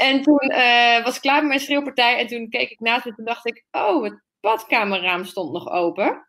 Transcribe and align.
En 0.00 0.22
toen 0.22 0.38
eh, 0.38 1.04
was 1.04 1.14
ik 1.14 1.20
klaar 1.20 1.38
met 1.38 1.48
mijn 1.48 1.60
schreeuwpartij 1.60 2.18
en 2.18 2.26
toen 2.26 2.48
keek 2.48 2.70
ik 2.70 2.80
naast 2.80 3.04
me 3.04 3.10
en 3.10 3.16
toen 3.16 3.24
dacht 3.24 3.46
ik, 3.46 3.64
oh, 3.70 4.04
het 4.04 4.22
badkamerraam 4.40 5.24
stond 5.24 5.52
nog 5.52 5.68
open. 5.68 6.26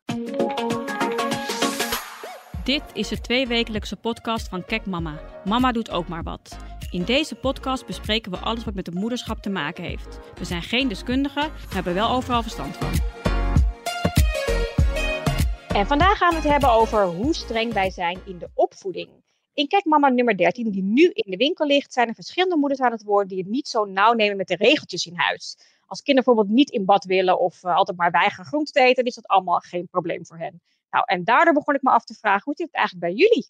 Dit 2.63 2.83
is 2.93 3.07
de 3.07 3.21
tweewekelijkse 3.21 3.95
podcast 3.95 4.49
van 4.49 4.65
Kek 4.65 4.85
Mama. 4.85 5.19
Mama 5.45 5.71
doet 5.71 5.91
ook 5.91 6.07
maar 6.07 6.23
wat. 6.23 6.57
In 6.89 7.03
deze 7.03 7.35
podcast 7.35 7.85
bespreken 7.85 8.31
we 8.31 8.37
alles 8.37 8.63
wat 8.63 8.73
met 8.73 8.85
het 8.85 8.95
moederschap 8.95 9.41
te 9.41 9.49
maken 9.49 9.83
heeft. 9.83 10.19
We 10.35 10.45
zijn 10.45 10.61
geen 10.61 10.87
deskundigen, 10.87 11.49
maar 11.49 11.73
hebben 11.73 11.93
wel 11.93 12.09
overal 12.09 12.41
verstand 12.41 12.77
van. 12.77 12.91
En 15.75 15.87
vandaag 15.87 16.17
gaan 16.17 16.29
we 16.29 16.35
het 16.35 16.51
hebben 16.51 16.71
over 16.71 17.05
hoe 17.05 17.33
streng 17.33 17.73
wij 17.73 17.89
zijn 17.89 18.19
in 18.25 18.37
de 18.37 18.49
opvoeding. 18.53 19.09
In 19.61 19.67
Kijk 19.67 19.85
Mama 19.85 20.09
nummer 20.09 20.37
13, 20.37 20.71
die 20.71 20.83
nu 20.83 21.09
in 21.13 21.31
de 21.31 21.37
winkel 21.37 21.65
ligt, 21.65 21.93
zijn 21.93 22.07
er 22.07 22.13
verschillende 22.13 22.57
moeders 22.57 22.79
aan 22.79 22.91
het 22.91 23.03
woord 23.03 23.29
die 23.29 23.37
het 23.37 23.47
niet 23.47 23.67
zo 23.67 23.85
nauw 23.85 24.13
nemen 24.13 24.37
met 24.37 24.47
de 24.47 24.55
regeltjes 24.55 25.05
in 25.05 25.15
huis. 25.15 25.57
Als 25.85 26.01
kinderen 26.01 26.23
bijvoorbeeld 26.23 26.57
niet 26.57 26.69
in 26.69 26.85
bad 26.85 27.05
willen 27.05 27.39
of 27.39 27.63
uh, 27.63 27.75
altijd 27.75 27.97
maar 27.97 28.11
weigeren 28.11 28.45
groente 28.45 28.71
te 28.71 28.81
eten, 28.81 29.03
is 29.03 29.15
dat 29.15 29.27
allemaal 29.27 29.59
geen 29.59 29.87
probleem 29.87 30.25
voor 30.25 30.37
hen. 30.37 30.61
Nou, 30.89 31.03
en 31.07 31.23
daardoor 31.23 31.53
begon 31.53 31.75
ik 31.75 31.81
me 31.81 31.89
af 31.89 32.03
te 32.03 32.13
vragen, 32.13 32.43
hoe 32.43 32.53
zit 32.55 32.65
het 32.65 32.75
eigenlijk 32.75 33.05
bij 33.05 33.15
jullie? 33.15 33.47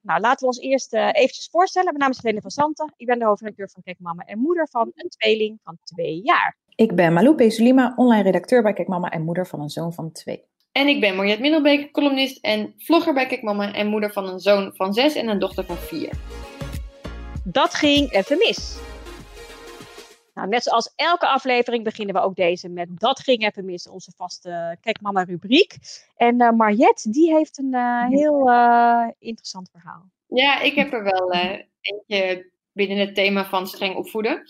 Nou, 0.00 0.20
laten 0.20 0.40
we 0.40 0.46
ons 0.46 0.58
eerst 0.58 0.94
uh, 0.94 1.08
eventjes 1.12 1.48
voorstellen. 1.50 1.88
Mijn 1.88 1.98
naam 1.98 2.10
is 2.10 2.22
Helene 2.22 2.40
van 2.40 2.50
Santen. 2.50 2.92
Ik 2.96 3.06
ben 3.06 3.18
de 3.18 3.24
hoofdredacteur 3.24 3.70
van 3.70 3.82
Kijk 3.82 3.98
Mama 4.00 4.22
en 4.22 4.38
moeder 4.38 4.68
van 4.68 4.90
een 4.94 5.08
tweeling 5.08 5.58
van 5.62 5.78
twee 5.84 6.20
jaar. 6.22 6.58
Ik 6.74 6.94
ben 6.94 7.12
Malou 7.12 7.34
Pesulima, 7.34 7.92
online 7.96 8.22
redacteur 8.22 8.62
bij 8.62 8.72
Kijk 8.72 8.88
Mama 8.88 9.08
en 9.08 9.22
moeder 9.22 9.46
van 9.46 9.60
een 9.60 9.70
zoon 9.70 9.92
van 9.92 10.12
twee. 10.12 10.44
En 10.78 10.88
ik 10.88 11.00
ben 11.00 11.16
Mariette 11.16 11.42
Middelbeek, 11.42 11.92
columnist 11.92 12.44
en 12.44 12.74
vlogger 12.76 13.14
bij 13.14 13.26
Kijk 13.26 13.42
Mama 13.42 13.72
en 13.72 13.86
moeder 13.86 14.12
van 14.12 14.28
een 14.28 14.40
zoon 14.40 14.70
van 14.74 14.94
zes 14.94 15.14
en 15.14 15.28
een 15.28 15.38
dochter 15.38 15.64
van 15.64 15.76
vier. 15.76 16.10
Dat 17.44 17.74
ging 17.74 18.12
even 18.12 18.38
mis. 18.38 18.78
Nou, 20.34 20.48
net 20.48 20.62
zoals 20.62 20.92
elke 20.96 21.26
aflevering 21.26 21.84
beginnen 21.84 22.14
we 22.14 22.20
ook 22.20 22.34
deze 22.34 22.68
met 22.68 22.88
Dat 23.00 23.20
ging 23.20 23.46
even 23.46 23.64
mis, 23.64 23.88
onze 23.88 24.12
vaste 24.16 24.76
Kijk 24.80 25.00
Mama 25.00 25.22
rubriek. 25.22 25.76
En 26.16 26.42
uh, 26.42 26.50
Mariette, 26.50 27.10
die 27.10 27.34
heeft 27.34 27.58
een 27.58 27.74
uh, 27.74 28.08
heel 28.08 28.48
uh, 28.50 29.06
interessant 29.18 29.70
verhaal. 29.70 30.10
Ja, 30.26 30.60
ik 30.60 30.74
heb 30.74 30.92
er 30.92 31.02
wel 31.02 31.32
eentje 31.80 32.50
binnen 32.72 32.98
het 32.98 33.14
thema 33.14 33.44
van 33.44 33.66
streng 33.66 33.96
opvoeden. 33.96 34.42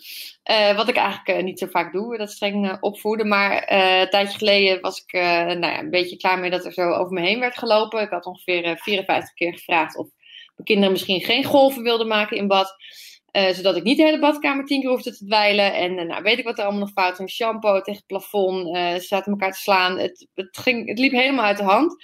Uh, 0.51 0.75
wat 0.75 0.89
ik 0.89 0.95
eigenlijk 0.95 1.39
uh, 1.39 1.45
niet 1.45 1.59
zo 1.59 1.67
vaak 1.67 1.93
doe, 1.93 2.17
dat 2.17 2.31
streng 2.31 2.65
uh, 2.65 2.77
opvoeden. 2.79 3.27
Maar 3.27 3.71
een 3.71 4.09
tijdje 4.09 4.37
geleden 4.37 4.81
was 4.81 5.03
ik 5.05 5.11
nou 5.11 5.59
ja, 5.59 5.79
een 5.79 5.89
beetje 5.89 6.17
klaar 6.17 6.39
mee 6.39 6.49
dat 6.49 6.65
er 6.65 6.73
zo 6.73 6.89
over 6.91 7.13
me 7.13 7.21
heen 7.21 7.39
werd 7.39 7.57
gelopen. 7.57 8.01
Ik 8.01 8.09
had 8.09 8.25
ongeveer 8.25 8.77
54 8.77 9.33
keer 9.33 9.53
gevraagd 9.53 9.97
of 9.97 10.07
mijn 10.55 10.63
kinderen 10.63 10.91
misschien 10.91 11.21
geen 11.21 11.43
golven 11.43 11.83
wilden 11.83 12.07
maken 12.07 12.37
in 12.37 12.47
bad. 12.47 12.75
zodat 13.31 13.75
ik 13.75 13.83
niet 13.83 13.97
de 13.97 14.03
hele 14.03 14.19
badkamer 14.19 14.65
tien 14.65 14.81
keer 14.81 14.89
hoefde 14.89 15.17
te 15.17 15.25
dweilen. 15.25 15.73
En 15.73 16.07
nou, 16.07 16.23
weet 16.23 16.37
ik 16.37 16.45
wat 16.45 16.57
er 16.57 16.63
allemaal 16.63 16.81
nog 16.81 16.91
fout 16.91 17.15
ging. 17.15 17.29
Shampoo 17.29 17.81
tegen 17.81 17.93
het 17.93 18.05
plafond. 18.05 18.77
ze 18.77 19.05
zaten 19.07 19.31
elkaar 19.31 19.51
te 19.51 19.59
slaan. 19.59 19.97
Het, 19.97 20.27
het, 20.33 20.57
ging, 20.57 20.87
het 20.87 20.99
liep 20.99 21.11
helemaal 21.11 21.45
uit 21.45 21.57
de 21.57 21.63
hand. 21.63 22.03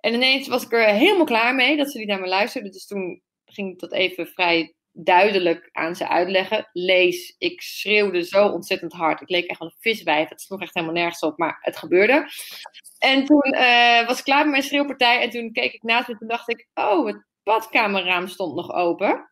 En 0.00 0.14
ineens 0.14 0.48
was 0.48 0.64
ik 0.64 0.72
er 0.72 0.86
helemaal 0.86 1.24
klaar 1.24 1.54
mee 1.54 1.76
dat 1.76 1.90
ze 1.90 1.98
niet 1.98 2.08
naar 2.08 2.20
me 2.20 2.26
luisterden. 2.26 2.72
Dus 2.72 2.86
toen 2.86 3.22
ging 3.44 3.72
ik 3.72 3.78
dat 3.78 3.92
even 3.92 4.26
vrij 4.26 4.75
duidelijk 4.96 5.68
aan 5.72 5.96
ze 5.96 6.08
uitleggen. 6.08 6.68
Lees, 6.72 7.34
ik 7.38 7.60
schreeuwde 7.60 8.24
zo 8.24 8.48
ontzettend 8.48 8.92
hard. 8.92 9.20
Ik 9.20 9.28
leek 9.28 9.46
echt 9.46 9.58
wel 9.58 9.68
een 9.68 9.92
viswijf. 9.92 10.28
Het 10.28 10.40
sloeg 10.40 10.60
echt 10.60 10.74
helemaal 10.74 10.94
nergens 10.94 11.20
op, 11.20 11.38
maar 11.38 11.58
het 11.60 11.76
gebeurde. 11.76 12.28
En 12.98 13.24
toen 13.24 13.54
uh, 13.54 14.06
was 14.06 14.18
ik 14.18 14.24
klaar 14.24 14.42
met 14.42 14.50
mijn 14.50 14.62
schreeuwpartij. 14.62 15.22
En 15.22 15.30
toen 15.30 15.52
keek 15.52 15.72
ik 15.72 15.82
naast 15.82 16.06
me 16.06 16.12
en 16.12 16.18
toen 16.18 16.28
dacht 16.28 16.48
ik, 16.48 16.68
oh, 16.74 17.06
het 17.06 17.24
badkamerraam 17.46 18.26
stond 18.26 18.54
nog 18.54 18.72
open. 18.72 19.30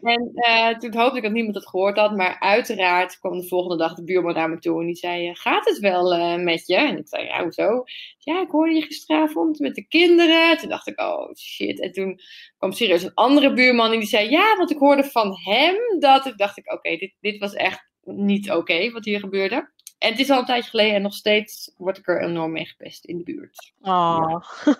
En 0.00 0.30
uh, 0.34 0.68
toen 0.68 0.96
hoopte 0.96 1.16
ik 1.16 1.22
dat 1.22 1.32
niemand 1.32 1.54
het 1.54 1.68
gehoord 1.68 1.98
had. 1.98 2.16
Maar 2.16 2.36
uiteraard 2.40 3.18
kwam 3.18 3.40
de 3.40 3.46
volgende 3.46 3.76
dag 3.76 3.94
de 3.94 4.04
buurman 4.04 4.34
naar 4.34 4.50
me 4.50 4.58
toe. 4.58 4.80
En 4.80 4.86
die 4.86 4.96
zei, 4.96 5.34
gaat 5.34 5.64
het 5.64 5.78
wel 5.78 6.14
uh, 6.14 6.36
met 6.36 6.66
je? 6.66 6.76
En 6.76 6.98
ik 6.98 7.08
zei, 7.08 7.24
ja, 7.24 7.42
hoezo? 7.42 7.84
Ja, 8.18 8.40
ik 8.40 8.50
hoorde 8.50 8.74
je 8.74 8.82
gisteravond 8.82 9.58
met 9.58 9.74
de 9.74 9.86
kinderen. 9.86 10.58
Toen 10.58 10.68
dacht 10.68 10.86
ik, 10.86 11.00
oh 11.00 11.34
shit. 11.34 11.80
En 11.80 11.92
toen 11.92 12.20
kwam 12.58 12.72
serieus 12.72 13.02
een 13.02 13.14
andere 13.14 13.52
buurman. 13.52 13.92
En 13.92 13.98
die 13.98 14.08
zei, 14.08 14.30
ja, 14.30 14.56
want 14.56 14.70
ik 14.70 14.78
hoorde 14.78 15.04
van 15.04 15.36
hem 15.44 15.76
dat... 15.98 16.26
Ik 16.26 16.36
dacht 16.36 16.58
ik, 16.58 16.72
oké, 16.72 16.96
dit, 16.96 17.14
dit 17.20 17.38
was 17.38 17.54
echt 17.54 17.88
niet 18.04 18.50
oké 18.50 18.90
wat 18.90 19.04
hier 19.04 19.20
gebeurde. 19.20 19.72
En 20.04 20.10
het 20.10 20.18
is 20.18 20.30
al 20.30 20.38
een 20.38 20.44
tijdje 20.44 20.70
geleden 20.70 20.94
en 20.94 21.02
nog 21.02 21.14
steeds 21.14 21.72
word 21.76 21.98
ik 21.98 22.08
er 22.08 22.22
enorm 22.22 22.52
mee 22.52 22.66
gepest 22.66 23.04
in 23.04 23.18
de 23.18 23.24
buurt. 23.24 23.72
Oh. 23.80 24.42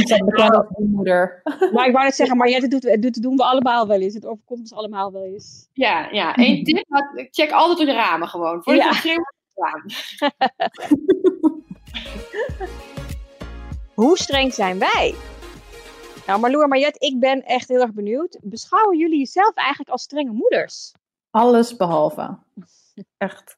Ik 0.00 0.08
ben 0.08 0.24
bekend 0.24 0.54
als 0.54 0.66
moeder. 0.76 1.40
Maar 1.72 1.86
ik 1.86 1.92
wou 1.92 2.04
net 2.04 2.14
zeggen, 2.14 2.36
maar 2.36 2.48
jij 2.48 2.68
doet, 2.68 3.02
doet, 3.02 3.22
doen 3.22 3.36
we 3.36 3.44
allemaal 3.44 3.86
wel 3.86 4.00
eens. 4.00 4.14
Het 4.14 4.26
overkomt 4.26 4.60
ons 4.60 4.72
allemaal 4.72 5.12
wel 5.12 5.22
eens. 5.22 5.68
Ja, 5.72 6.08
ja. 6.10 6.38
Eén 6.38 6.62
tip, 6.64 6.86
check 7.30 7.50
altijd 7.50 7.80
op 7.80 7.86
de 7.86 7.92
ramen 7.92 8.28
gewoon. 8.28 8.62
Voordat 8.62 9.02
ja. 9.02 9.12
je. 9.12 9.34
Hoe 13.94 14.18
streng 14.18 14.52
zijn 14.52 14.78
wij? 14.78 15.14
Nou, 16.26 16.40
Marloe 16.40 16.62
en 16.62 16.68
Mariette, 16.68 17.06
ik 17.06 17.20
ben 17.20 17.44
echt 17.44 17.68
heel 17.68 17.80
erg 17.80 17.92
benieuwd. 17.92 18.38
Beschouwen 18.42 18.98
jullie 18.98 19.18
jezelf 19.18 19.54
eigenlijk 19.54 19.90
als 19.90 20.02
strenge 20.02 20.32
moeders? 20.32 20.92
Alles 21.30 21.76
behalve. 21.76 22.38
Echt. 23.16 23.56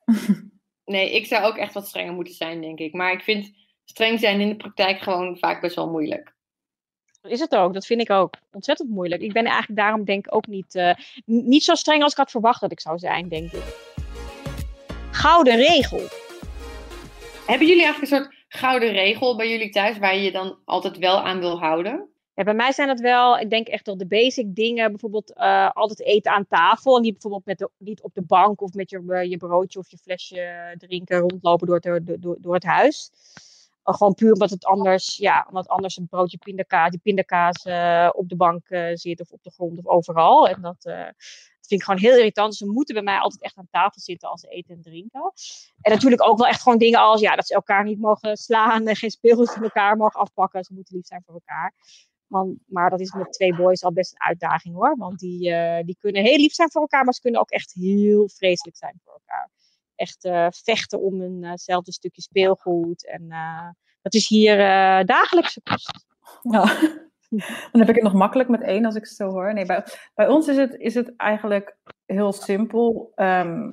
Nee, 0.88 1.10
ik 1.10 1.26
zou 1.26 1.44
ook 1.44 1.56
echt 1.56 1.74
wat 1.74 1.86
strenger 1.86 2.12
moeten 2.12 2.34
zijn, 2.34 2.60
denk 2.60 2.78
ik. 2.78 2.92
Maar 2.92 3.12
ik 3.12 3.22
vind 3.22 3.52
streng 3.84 4.18
zijn 4.20 4.40
in 4.40 4.48
de 4.48 4.56
praktijk 4.56 5.00
gewoon 5.00 5.38
vaak 5.38 5.60
best 5.60 5.76
wel 5.76 5.90
moeilijk. 5.90 6.36
Is 7.22 7.40
het 7.40 7.54
ook, 7.54 7.74
dat 7.74 7.86
vind 7.86 8.00
ik 8.00 8.10
ook 8.10 8.34
ontzettend 8.52 8.88
moeilijk. 8.88 9.22
Ik 9.22 9.32
ben 9.32 9.44
eigenlijk 9.44 9.80
daarom 9.80 10.04
denk 10.04 10.26
ik 10.26 10.34
ook 10.34 10.46
niet, 10.46 10.74
uh, 10.74 10.94
niet 11.24 11.64
zo 11.64 11.74
streng 11.74 12.02
als 12.02 12.12
ik 12.12 12.18
had 12.18 12.30
verwacht 12.30 12.60
dat 12.60 12.72
ik 12.72 12.80
zou 12.80 12.98
zijn, 12.98 13.28
denk 13.28 13.52
ik. 13.52 13.62
Gouden 15.10 15.56
regel. 15.56 16.00
Hebben 17.46 17.66
jullie 17.66 17.82
eigenlijk 17.84 18.12
een 18.12 18.18
soort 18.18 18.34
gouden 18.48 18.90
regel 18.90 19.36
bij 19.36 19.50
jullie 19.50 19.70
thuis 19.70 19.98
waar 19.98 20.14
je 20.14 20.22
je 20.22 20.32
dan 20.32 20.58
altijd 20.64 20.98
wel 20.98 21.20
aan 21.20 21.38
wil 21.38 21.58
houden? 21.58 22.08
Ja, 22.38 22.44
bij 22.44 22.54
mij 22.54 22.72
zijn 22.72 22.88
het 22.88 23.00
wel, 23.00 23.38
ik 23.38 23.50
denk 23.50 23.68
echt 23.68 23.86
wel 23.86 23.96
de 23.96 24.06
basic 24.06 24.54
dingen. 24.54 24.90
Bijvoorbeeld 24.90 25.36
uh, 25.36 25.70
altijd 25.70 26.00
eten 26.00 26.32
aan 26.32 26.46
tafel. 26.46 26.96
En 26.96 27.02
niet 27.02 27.12
bijvoorbeeld 27.12 27.44
met 27.44 27.58
de, 27.58 27.70
niet 27.78 28.02
op 28.02 28.14
de 28.14 28.22
bank 28.22 28.60
of 28.60 28.72
met 28.72 28.90
je, 28.90 29.02
uh, 29.06 29.24
je 29.24 29.36
broodje 29.36 29.78
of 29.78 29.90
je 29.90 29.96
flesje 29.96 30.74
drinken 30.78 31.18
rondlopen 31.18 31.66
door 31.66 31.80
het, 31.82 32.22
door, 32.22 32.36
door 32.40 32.54
het 32.54 32.64
huis. 32.64 33.10
Uh, 33.84 33.94
gewoon 33.94 34.14
puur 34.14 34.32
omdat 34.32 34.50
het 34.50 34.64
anders, 34.64 35.16
ja, 35.16 35.46
omdat 35.48 35.68
anders 35.68 35.96
een 35.96 36.08
broodje 36.08 36.38
pindakaas, 36.38 36.90
die 36.90 37.00
pindakaas 37.00 37.62
op 38.12 38.28
de 38.28 38.36
bank 38.36 38.66
zit 38.92 39.20
of 39.20 39.30
op 39.30 39.42
de 39.42 39.50
grond 39.50 39.78
of 39.78 39.86
overal. 39.86 40.48
En 40.48 40.60
dat, 40.60 40.82
dat 40.82 41.14
vind 41.66 41.80
ik 41.80 41.82
gewoon 41.82 42.00
heel 42.00 42.16
irritant. 42.16 42.48
Dus 42.48 42.58
ze 42.58 42.66
moeten 42.66 42.94
bij 42.94 43.04
mij 43.04 43.18
altijd 43.18 43.42
echt 43.42 43.56
aan 43.56 43.68
tafel 43.70 44.00
zitten 44.00 44.28
als 44.28 44.40
ze 44.40 44.48
eten 44.48 44.74
en 44.74 44.82
drinken. 44.82 45.32
En 45.80 45.92
natuurlijk 45.92 46.22
ook 46.22 46.38
wel 46.38 46.46
echt 46.46 46.62
gewoon 46.62 46.78
dingen 46.78 47.00
als 47.00 47.20
ja, 47.20 47.36
dat 47.36 47.46
ze 47.46 47.54
elkaar 47.54 47.84
niet 47.84 48.00
mogen 48.00 48.36
slaan 48.36 48.86
en 48.86 48.96
geen 48.96 49.10
speelgoed 49.10 49.52
van 49.52 49.62
elkaar 49.62 49.96
mogen 49.96 50.20
afpakken. 50.20 50.64
Ze 50.64 50.74
moeten 50.74 50.96
lief 50.96 51.06
zijn 51.06 51.22
voor 51.26 51.34
elkaar. 51.34 51.74
Want, 52.28 52.58
maar 52.66 52.90
dat 52.90 53.00
is 53.00 53.12
met 53.12 53.32
twee 53.32 53.56
boys 53.56 53.82
al 53.82 53.92
best 53.92 54.12
een 54.12 54.22
uitdaging 54.22 54.74
hoor. 54.74 54.96
Want 54.96 55.18
die, 55.18 55.50
uh, 55.50 55.78
die 55.84 55.96
kunnen 56.00 56.22
heel 56.22 56.36
lief 56.36 56.52
zijn 56.52 56.70
voor 56.70 56.80
elkaar, 56.80 57.04
maar 57.04 57.14
ze 57.14 57.20
kunnen 57.20 57.40
ook 57.40 57.50
echt 57.50 57.72
heel 57.72 58.28
vreselijk 58.28 58.76
zijn 58.76 59.00
voor 59.04 59.12
elkaar. 59.12 59.50
Echt 59.94 60.24
uh, 60.24 60.46
vechten 60.50 61.00
om 61.00 61.44
eenzelfde 61.44 61.92
stukje 61.92 62.22
speelgoed. 62.22 63.06
En 63.06 63.28
dat 64.02 64.14
is 64.14 64.28
hier 64.28 64.56
dagelijkse 65.06 65.60
kost. 65.62 66.06
Dan 67.72 67.80
heb 67.80 67.88
ik 67.88 67.94
het 67.94 68.04
nog 68.04 68.12
makkelijk 68.12 68.48
met 68.48 68.62
één 68.62 68.84
als 68.84 68.94
ik 68.94 69.02
het 69.02 69.10
zo 69.10 69.30
hoor. 69.30 69.54
Nee, 69.54 69.66
bij, 69.66 69.84
bij 70.14 70.28
ons 70.28 70.48
is 70.48 70.56
het, 70.56 70.74
is 70.74 70.94
het 70.94 71.16
eigenlijk 71.16 71.76
heel 72.06 72.32
simpel. 72.32 73.12
Um, 73.16 73.72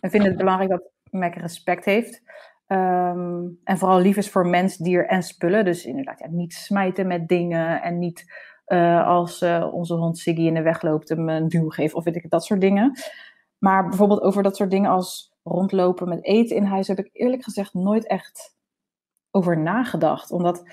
we 0.00 0.10
vinden 0.10 0.28
het 0.28 0.36
belangrijk 0.36 0.70
dat 0.70 0.90
Mac 1.10 1.34
respect 1.34 1.84
heeft. 1.84 2.22
Um, 2.72 3.58
en 3.64 3.78
vooral 3.78 4.00
lief 4.00 4.16
is 4.16 4.30
voor 4.30 4.46
mens, 4.46 4.76
dier 4.76 5.06
en 5.06 5.22
spullen. 5.22 5.64
Dus 5.64 5.84
inderdaad, 5.84 6.18
ja, 6.18 6.28
niet 6.30 6.54
smijten 6.54 7.06
met 7.06 7.28
dingen 7.28 7.82
en 7.82 7.98
niet 7.98 8.24
uh, 8.66 9.06
als 9.06 9.42
uh, 9.42 9.68
onze 9.72 9.94
hond 9.94 10.18
Siggy 10.18 10.40
in 10.40 10.54
de 10.54 10.62
weg 10.62 10.82
loopt 10.82 11.08
hem 11.08 11.28
een 11.28 11.48
duw 11.48 11.68
geven 11.68 11.96
of 11.96 12.04
weet 12.04 12.16
ik 12.16 12.30
dat 12.30 12.44
soort 12.44 12.60
dingen. 12.60 12.98
Maar 13.58 13.88
bijvoorbeeld 13.88 14.22
over 14.22 14.42
dat 14.42 14.56
soort 14.56 14.70
dingen 14.70 14.90
als 14.90 15.32
rondlopen 15.42 16.08
met 16.08 16.24
eten 16.24 16.56
in 16.56 16.64
huis 16.64 16.88
heb 16.88 16.98
ik 16.98 17.10
eerlijk 17.12 17.44
gezegd 17.44 17.74
nooit 17.74 18.06
echt 18.06 18.56
over 19.30 19.58
nagedacht. 19.58 20.30
Omdat, 20.30 20.68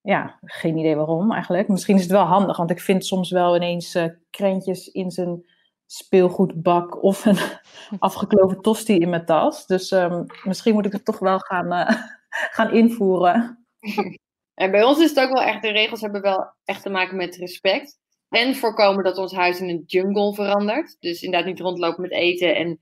ja, 0.00 0.38
geen 0.40 0.76
idee 0.76 0.96
waarom 0.96 1.32
eigenlijk. 1.32 1.68
Misschien 1.68 1.96
is 1.96 2.02
het 2.02 2.10
wel 2.10 2.24
handig, 2.24 2.56
want 2.56 2.70
ik 2.70 2.80
vind 2.80 3.04
soms 3.04 3.30
wel 3.30 3.56
ineens 3.56 3.94
uh, 3.94 4.04
krentjes 4.30 4.88
in 4.88 5.10
zijn 5.10 5.44
speelgoedbak 5.92 7.02
of 7.02 7.24
een 7.24 7.38
afgekloven 7.98 8.60
tosti 8.60 8.98
in 8.98 9.08
mijn 9.08 9.24
tas. 9.24 9.66
Dus 9.66 9.90
um, 9.90 10.26
misschien 10.44 10.74
moet 10.74 10.86
ik 10.86 10.92
het 10.92 11.04
toch 11.04 11.18
wel 11.18 11.38
gaan, 11.38 11.72
uh, 11.72 12.02
gaan 12.56 12.72
invoeren. 12.72 13.58
En 14.54 14.70
bij 14.70 14.82
ons 14.82 14.98
is 14.98 15.08
het 15.08 15.20
ook 15.20 15.32
wel 15.32 15.42
echt, 15.42 15.62
de 15.62 15.70
regels 15.70 16.00
hebben 16.00 16.22
wel 16.22 16.54
echt 16.64 16.82
te 16.82 16.90
maken 16.90 17.16
met 17.16 17.36
respect. 17.36 17.98
En 18.28 18.54
voorkomen 18.54 19.04
dat 19.04 19.18
ons 19.18 19.32
huis 19.32 19.60
in 19.60 19.68
een 19.68 19.82
jungle 19.86 20.34
verandert. 20.34 20.96
Dus 21.00 21.22
inderdaad 21.22 21.48
niet 21.48 21.60
rondlopen 21.60 22.02
met 22.02 22.10
eten 22.10 22.56
en 22.56 22.80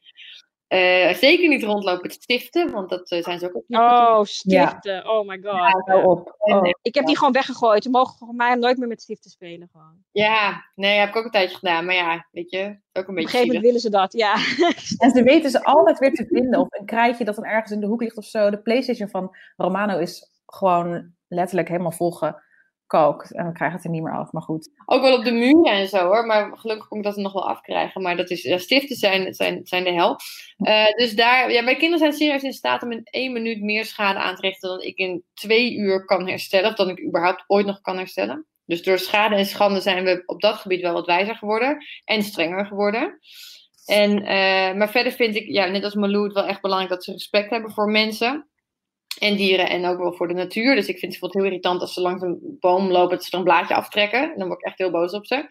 Eh, 0.71 1.15
zeker 1.15 1.49
niet 1.49 1.63
rondlopen 1.63 2.03
met 2.03 2.13
stiften, 2.13 2.71
want 2.71 2.89
dat 2.89 3.11
eh, 3.11 3.23
zijn 3.23 3.39
ze 3.39 3.47
ook 3.47 3.57
op. 3.57 3.65
Oh, 3.69 4.23
stiften. 4.23 5.11
Oh 5.11 5.27
my 5.27 5.41
god. 5.43 5.57
Ja, 5.57 5.83
hou 5.85 6.05
op. 6.05 6.35
Oh. 6.39 6.69
Ik 6.83 6.95
heb 6.95 7.07
die 7.07 7.17
gewoon 7.17 7.33
weggegooid. 7.33 7.83
Ze 7.83 7.91
mogen 7.91 8.19
voor 8.19 8.35
mij 8.35 8.55
nooit 8.55 8.79
meer 8.79 8.89
met 8.89 9.03
stiften 9.03 9.31
spelen. 9.31 9.69
Gewoon. 9.73 9.95
Ja, 10.13 10.65
nee, 10.75 10.99
heb 10.99 11.09
ik 11.09 11.17
ook 11.17 11.25
een 11.25 11.31
tijdje 11.31 11.57
gedaan. 11.57 11.85
Maar 11.85 11.95
ja, 11.95 12.27
weet 12.31 12.51
je, 12.51 12.59
ook 12.59 12.69
een 12.93 13.03
Op 13.03 13.09
een 13.09 13.15
beetje 13.15 13.31
gegeven 13.31 13.47
moment 13.47 13.65
willen 13.65 13.81
ze 13.81 13.91
dat, 13.91 14.13
ja. 14.13 14.35
En 15.05 15.11
ze 15.11 15.23
weten 15.23 15.51
ze 15.51 15.65
altijd 15.65 15.99
weer 15.99 16.15
te 16.15 16.27
vinden. 16.27 16.61
Of 16.61 16.67
een 16.71 16.87
krijtje 16.87 17.25
dat 17.25 17.35
dan 17.35 17.45
ergens 17.45 17.73
in 17.73 17.81
de 17.81 17.87
hoek 17.87 18.03
ligt 18.03 18.17
of 18.17 18.25
zo. 18.25 18.51
De 18.51 18.63
PlayStation 18.63 19.09
van 19.09 19.37
Romano 19.57 19.99
is 19.99 20.31
gewoon 20.47 21.13
letterlijk 21.29 21.69
helemaal 21.69 21.93
volgekookt. 22.91 23.35
En 23.35 23.47
we 23.47 23.53
krijgen 23.53 23.77
het 23.77 23.87
er 23.87 23.93
niet 23.93 24.03
meer 24.03 24.13
af. 24.13 24.33
Maar 24.33 24.43
goed. 24.43 24.71
Ook 24.87 25.03
wel 25.03 25.19
op 25.19 25.25
de 25.25 25.33
muren 25.33 25.73
en 25.73 25.89
zo 25.89 26.07
hoor. 26.07 26.27
Maar 26.27 26.59
gelukkig 26.59 26.89
kon 26.89 26.99
ik 26.99 27.05
dat 27.05 27.17
nog 27.17 27.33
wel 27.33 27.49
afkrijgen. 27.49 28.03
Maar 28.03 28.17
dat 28.17 28.31
is, 28.31 28.63
stiften 28.63 28.97
zijn, 28.97 29.35
zijn, 29.35 29.61
zijn 29.65 29.85
de 29.85 29.93
hel. 29.93 30.17
Eh, 30.57 30.95
dus 30.97 31.15
daar, 31.15 31.53
ja, 31.53 31.63
mijn 31.63 31.77
kinderen 31.77 31.99
zijn 31.99 32.13
serieus 32.13 32.43
in 32.43 32.53
staat 32.53 32.83
om 32.83 32.93
in 32.93 33.05
één 33.05 33.33
minuut 33.33 33.63
meer 33.63 33.85
schade 33.85 34.19
aan 34.19 34.35
te 34.35 34.41
richten 34.41 34.69
dan 34.69 34.81
ik 34.81 34.97
in 34.97 35.25
twee 35.35 35.75
uur 35.75 36.05
kan 36.05 36.29
herstellen. 36.29 36.71
Of 36.71 36.77
dan 36.77 36.89
ik 36.89 37.05
überhaupt 37.07 37.45
ooit 37.47 37.67
nog 37.67 37.81
kan 37.81 37.97
herstellen. 37.97 38.45
Dus 38.67 38.83
door 38.83 38.99
schade 38.99 39.35
en 39.35 39.47
schande 39.47 39.81
zijn 39.81 40.05
we 40.05 40.23
op 40.27 40.41
dat 40.41 40.57
gebied 40.57 40.81
wel 40.81 40.93
wat 40.93 41.07
wijzer 41.07 41.37
geworden. 41.37 41.85
En 42.05 42.23
strenger 42.23 42.67
geworden. 42.67 43.19
En, 43.87 44.23
eh, 44.23 44.75
maar 44.75 44.91
verder 44.91 45.13
vind 45.13 45.37
ik, 45.37 45.47
ja, 45.47 45.67
net 45.67 45.85
als 45.85 45.95
Malou, 45.95 46.25
het 46.25 46.33
wel 46.33 46.47
echt 46.47 46.61
belangrijk 46.61 46.93
dat 46.93 47.05
ze 47.05 47.13
respect 47.13 47.51
hebben 47.51 47.71
voor 47.71 47.91
mensen. 47.91 48.50
En 49.19 49.37
dieren 49.37 49.69
en 49.69 49.87
ook 49.87 49.99
wel 49.99 50.13
voor 50.13 50.29
de 50.29 50.35
natuur. 50.35 50.75
Dus 50.75 50.89
ik 50.89 50.99
vind 50.99 51.21
het 51.21 51.33
heel 51.33 51.45
irritant 51.45 51.81
als 51.81 51.93
ze 51.93 52.01
langs 52.01 52.23
een 52.23 52.57
boom 52.61 52.91
lopen 52.91 53.17
dat 53.17 53.25
ze 53.25 53.31
er 53.31 53.39
een 53.39 53.45
blaadje 53.45 53.75
aftrekken. 53.75 54.33
Dan 54.37 54.47
word 54.47 54.61
ik 54.61 54.67
echt 54.67 54.79
heel 54.79 54.91
boos 54.91 55.13
op 55.13 55.27
ze. 55.27 55.47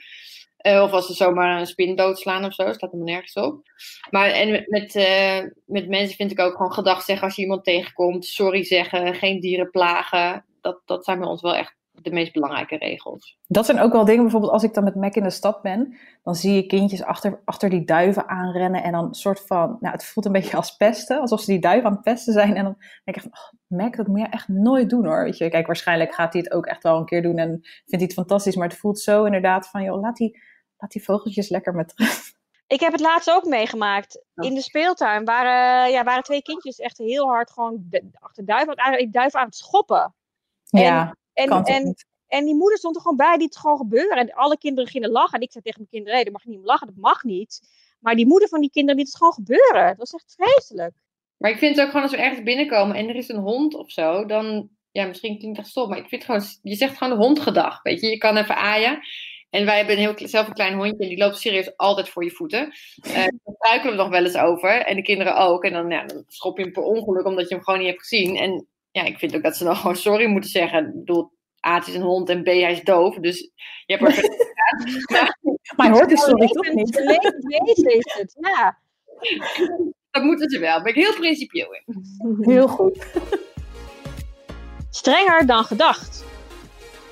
Eh, 0.58 0.82
of 0.82 0.92
als 0.92 1.06
ze 1.06 1.14
zomaar 1.14 1.60
een 1.60 1.66
spin 1.66 1.96
doodslaan 1.96 2.46
of 2.46 2.54
zo. 2.54 2.74
Staat 2.74 2.92
helemaal 2.92 3.14
nergens 3.14 3.34
op. 3.34 3.62
Maar 4.10 4.30
en 4.30 4.52
met, 4.52 4.68
met, 4.68 4.96
eh, 4.96 5.88
mensen 5.88 6.16
vind 6.16 6.32
ik 6.32 6.40
ook 6.40 6.56
gewoon 6.56 6.74
gedag 6.74 7.02
zeggen 7.02 7.26
als 7.26 7.36
je 7.36 7.42
iemand 7.42 7.64
tegenkomt. 7.64 8.26
Sorry 8.26 8.64
zeggen, 8.64 9.16
geen 9.16 9.40
dieren 9.40 9.70
plagen. 9.70 10.46
Dat, 10.62 10.82
dat 10.86 11.06
zijn 11.06 11.20
bij 11.20 11.28
ons 11.28 11.42
wel 11.42 11.56
echt 11.56 11.79
de 12.04 12.12
meest 12.12 12.34
belangrijke 12.34 12.78
regels. 12.78 13.38
Dat 13.48 13.66
zijn 13.66 13.80
ook 13.80 13.92
wel 13.92 14.06
dingen, 14.06 14.22
bijvoorbeeld 14.22 14.52
als 14.52 14.64
ik 14.64 14.74
dan 14.74 14.84
met 14.84 14.96
Mac 14.96 15.16
in 15.16 15.24
de 15.24 15.30
stad 15.30 15.62
ben, 15.62 15.98
dan 16.24 16.36
zie 16.36 16.54
je 16.54 16.66
kindjes 16.66 17.04
achter, 17.04 17.42
achter 17.46 17.70
die 17.70 17.86
duiven 17.86 18.28
aanrennen 18.28 18.84
en 18.84 18.92
dan 18.92 19.06
een 19.06 19.14
soort 19.14 19.42
van, 19.46 19.78
nou 19.80 19.94
het 19.94 20.06
voelt 20.06 20.26
een 20.26 20.32
beetje 20.32 20.58
als 20.58 20.76
pesten, 20.76 21.20
alsof 21.20 21.40
ze 21.42 21.52
die 21.52 21.60
duiven 21.62 21.86
aan 21.90 21.94
het 21.96 22.04
pesten 22.04 22.34
zijn. 22.34 22.56
En 22.56 22.64
dan 22.64 22.76
denk 23.04 23.18
ik 23.18 23.24
echt, 23.24 23.26
oh, 23.26 23.52
Mac, 23.68 23.96
dat 23.96 24.08
moet 24.08 24.20
je 24.20 24.26
echt 24.28 24.48
nooit 24.48 24.90
doen 24.90 25.06
hoor. 25.06 25.24
Weet 25.24 25.38
je, 25.38 25.50
kijk, 25.50 25.68
waarschijnlijk 25.68 26.14
gaat 26.14 26.34
hij 26.34 26.42
het 26.42 26.54
ook 26.54 26.66
echt 26.66 26.84
wel 26.84 26.98
een 26.98 27.06
keer 27.06 27.22
doen 27.22 27.38
en 27.38 27.50
vindt 27.62 27.86
hij 27.90 28.02
het 28.02 28.14
fantastisch, 28.14 28.56
maar 28.56 28.68
het 28.68 28.78
voelt 28.78 29.00
zo 29.00 29.24
inderdaad 29.26 29.68
van, 29.68 29.84
joh, 29.84 30.02
laat 30.02 30.16
die, 30.18 30.40
laat 30.78 30.92
die 30.92 31.04
vogeltjes 31.04 31.50
lekker 31.50 31.74
met 31.76 31.94
rust. 31.96 32.38
Ik 32.68 32.80
heb 32.80 32.92
het 32.92 33.02
laatst 33.02 33.32
ook 33.32 33.46
meegemaakt. 33.46 34.24
In 34.36 34.54
de 34.54 34.62
speeltuin 34.62 35.26
waren, 35.26 35.92
ja, 35.92 36.04
waren 36.04 36.24
twee 36.24 36.42
kindjes 36.42 36.80
echt 36.80 36.98
heel 36.98 37.28
hard 37.28 37.52
gewoon 37.52 37.78
de- 37.90 38.10
achter 38.20 38.46
duiven, 38.46 38.76
duiven 39.12 39.40
aan 39.40 39.46
het 39.46 39.56
schoppen. 39.56 40.14
En- 40.70 40.82
ja, 40.82 41.16
En, 41.48 41.96
en, 42.28 42.46
die 42.46 42.56
moeder 42.56 42.78
stond 42.78 42.96
er 42.96 43.02
gewoon 43.02 43.18
bij, 43.18 43.38
die 43.38 43.46
het 43.46 43.58
gewoon 43.58 43.78
gebeuren. 43.78 44.18
En 44.18 44.34
alle 44.34 44.58
kinderen 44.58 44.90
gingen 44.90 45.10
lachen. 45.10 45.34
En 45.34 45.42
ik 45.42 45.52
zei 45.52 45.64
tegen 45.64 45.80
mijn 45.80 45.92
kinderen, 45.92 46.16
nee, 46.16 46.24
dat 46.24 46.34
mag 46.34 46.44
je 46.44 46.50
niet 46.50 46.58
meer 46.58 46.68
lachen, 46.68 46.88
dat 46.88 46.96
mag 46.96 47.24
niet. 47.24 47.62
Maar 48.00 48.16
die 48.16 48.28
moeder 48.28 48.48
van 48.48 48.62
die 48.62 48.70
kinderen 48.70 49.00
liet 49.00 49.08
het 49.08 49.18
gewoon 49.18 49.34
gebeuren. 49.34 49.88
Dat 49.88 49.98
was 49.98 50.14
echt 50.14 50.36
vreselijk. 50.38 50.94
Maar 51.38 51.52
ik 51.52 51.58
vind 51.58 51.76
het 51.76 51.86
ook 51.86 51.92
gewoon 51.92 52.06
als 52.06 52.16
we 52.16 52.22
ergens 52.22 52.44
binnenkomen 52.44 52.96
en 52.96 53.10
er 53.10 53.16
is 53.16 53.30
een 53.30 53.40
hond 53.40 53.76
of 53.76 53.92
zo, 53.92 54.26
dan, 54.26 54.70
ja, 54.92 55.06
misschien 55.06 55.38
klinkt 55.38 55.58
het 55.58 55.66
echt 55.66 55.76
stom, 55.76 55.90
maar 55.90 55.98
ik 55.98 56.08
vind 56.08 56.24
gewoon, 56.24 56.42
je 56.62 56.76
zegt 56.76 56.98
gewoon 56.98 57.18
de 57.18 57.26
hond 57.26 57.40
gedag, 57.40 57.82
weet 57.82 58.02
je. 58.02 58.08
Je 58.08 58.18
kan 58.18 58.38
even 58.38 58.56
aaien. 58.56 59.00
En 59.50 59.66
wij 59.66 59.78
hebben 59.78 59.96
een 59.96 60.02
heel, 60.02 60.28
zelf 60.28 60.48
een 60.48 60.54
klein 60.54 60.74
hondje 60.74 60.98
en 60.98 61.10
die 61.10 61.18
loopt 61.18 61.38
serieus 61.38 61.78
altijd 61.78 62.10
voor 62.10 62.24
je 62.24 62.32
voeten. 62.32 62.74
Eh 63.02 63.14
daar 63.14 63.56
struikelen 63.56 63.96
we 63.96 64.02
nog 64.02 64.10
wel 64.10 64.24
eens 64.24 64.38
over. 64.38 64.82
En 64.86 64.96
de 64.96 65.02
kinderen 65.02 65.38
ook. 65.38 65.64
En 65.64 65.74
dan, 65.74 65.90
ja, 65.90 66.06
dan 66.06 66.24
schop 66.28 66.58
je 66.58 66.64
hem 66.64 66.72
per 66.72 66.84
ongeluk 66.84 67.26
omdat 67.26 67.50
je 67.50 67.56
hem 67.56 67.64
gewoon 67.64 67.80
niet 67.80 67.90
hebt 67.90 68.02
gezien. 68.02 68.36
En 68.36 68.68
ja, 68.92 69.04
ik 69.04 69.20
vind 69.20 69.36
ook 69.36 69.44
dat 69.44 69.58
ze 69.58 69.64
dan 69.64 69.76
gewoon 69.82 69.96
sorry 69.96 70.26
moeten 70.26 70.50
zeggen. 70.50 70.88
Ik 70.88 70.94
bedoel, 70.94 71.32
A, 71.68 71.76
het 71.76 71.88
is 71.88 71.96
een 71.96 72.02
hond 72.02 72.30
en 72.30 72.44
B, 72.44 72.46
hij 72.46 72.72
is 72.72 72.84
doof. 72.84 73.16
Dus 73.16 73.52
je 73.86 73.98
hebt 73.98 74.08
er 74.08 74.12
gedaan. 74.14 75.36
Maar 75.76 75.76
Maar 75.76 75.88
je 75.88 75.94
hoort 75.94 76.10
de 76.10 76.18
sorry 76.18 76.48
toch 76.48 76.74
niet? 76.74 76.96
levend 76.96 77.46
wezen 77.46 77.98
is 77.98 78.14
het, 78.14 78.38
ja. 78.40 78.80
dat 80.12 80.24
moeten 80.24 80.50
ze 80.50 80.60
wel. 80.60 80.74
Daar 80.74 80.84
ben 80.84 80.96
ik 80.96 81.04
heel 81.04 81.14
principieel 81.14 81.74
in. 81.74 82.06
Heel 82.42 82.68
goed. 82.68 83.06
Strenger 84.90 85.46
dan 85.46 85.64
gedacht. 85.64 86.26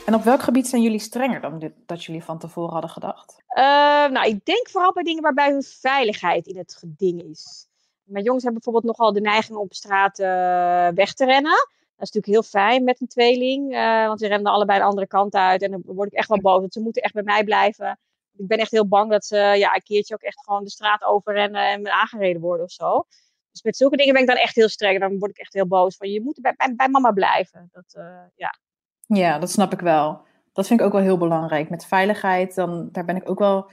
En 0.05 0.13
op 0.13 0.23
welk 0.23 0.41
gebied 0.41 0.67
zijn 0.67 0.81
jullie 0.81 0.99
strenger 0.99 1.41
dan 1.41 1.59
dit, 1.59 1.73
dat 1.85 2.03
jullie 2.03 2.23
van 2.23 2.39
tevoren 2.39 2.71
hadden 2.71 2.89
gedacht? 2.89 3.43
Eh, 3.47 3.63
nou, 4.09 4.27
ik 4.27 4.45
denk 4.45 4.69
vooral 4.69 4.93
bij 4.93 5.03
dingen 5.03 5.23
waarbij 5.23 5.51
hun 5.51 5.63
veiligheid 5.63 6.47
in 6.47 6.57
het 6.57 6.75
geding 6.79 7.23
is. 7.23 7.67
Mijn 8.07 8.23
jongens 8.23 8.43
hebben 8.43 8.61
bijvoorbeeld 8.63 8.97
nogal 8.97 9.13
de 9.13 9.21
neiging 9.21 9.57
om 9.57 9.63
op 9.63 9.73
straat 9.73 10.19
eh, 10.19 10.87
weg 10.95 11.13
te 11.13 11.25
rennen. 11.25 11.67
Dat 11.95 12.07
is 12.07 12.13
natuurlijk 12.13 12.33
heel 12.33 12.61
fijn 12.61 12.83
met 12.83 13.01
een 13.01 13.07
tweeling, 13.07 13.73
eh, 13.73 14.07
want 14.07 14.19
ze 14.19 14.27
rennen 14.27 14.51
allebei 14.51 14.79
de 14.79 14.85
andere 14.85 15.07
kant 15.07 15.33
uit. 15.33 15.61
En 15.61 15.71
dan 15.71 15.81
word 15.85 16.11
ik 16.11 16.17
echt 16.17 16.29
wel 16.29 16.41
boos, 16.41 16.59
want 16.59 16.73
ze 16.73 16.79
moeten 16.79 17.01
echt 17.01 17.13
bij 17.13 17.23
mij 17.23 17.43
blijven. 17.43 17.99
Ik 18.37 18.47
ben 18.47 18.57
echt 18.57 18.71
heel 18.71 18.87
bang 18.87 19.11
dat 19.11 19.25
ze 19.25 19.35
ja, 19.37 19.75
een 19.75 19.83
keertje 19.83 20.13
ook 20.13 20.21
echt 20.21 20.43
gewoon 20.43 20.63
de 20.63 20.69
straat 20.69 21.03
overrennen 21.03 21.69
en 21.69 21.91
aangereden 21.91 22.41
worden 22.41 22.65
of 22.65 22.71
zo. 22.71 23.05
Dus 23.51 23.65
met 23.65 23.77
zulke 23.77 23.97
dingen 23.97 24.13
ben 24.13 24.21
ik 24.21 24.27
dan 24.27 24.37
echt 24.37 24.55
heel 24.55 24.69
streng. 24.69 24.99
Dan 24.99 25.19
word 25.19 25.31
ik 25.31 25.37
echt 25.37 25.53
heel 25.53 25.67
boos 25.67 25.97
van, 25.97 26.09
je 26.09 26.21
moet 26.21 26.41
bij, 26.41 26.73
bij, 26.75 26.89
mama 26.89 27.11
blijven. 27.11 27.69
Dat, 27.71 27.93
eh, 27.93 28.21
ja. 28.35 28.59
Ja, 29.05 29.39
dat 29.39 29.51
snap 29.51 29.73
ik 29.73 29.79
wel. 29.79 30.25
Dat 30.53 30.67
vind 30.67 30.79
ik 30.79 30.85
ook 30.85 30.91
wel 30.91 31.01
heel 31.01 31.17
belangrijk. 31.17 31.69
Met 31.69 31.85
veiligheid, 31.85 32.55
dan, 32.55 32.89
daar 32.91 33.05
ben 33.05 33.15
ik 33.15 33.29
ook 33.29 33.39
wel 33.39 33.69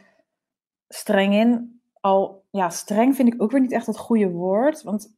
streng 0.88 1.34
in. 1.34 1.73
Al, 2.04 2.44
ja, 2.50 2.68
streng 2.68 3.16
vind 3.16 3.34
ik 3.34 3.42
ook 3.42 3.50
weer 3.50 3.60
niet 3.60 3.72
echt 3.72 3.86
het 3.86 3.98
goede 3.98 4.30
woord. 4.30 4.82
Want 4.82 5.14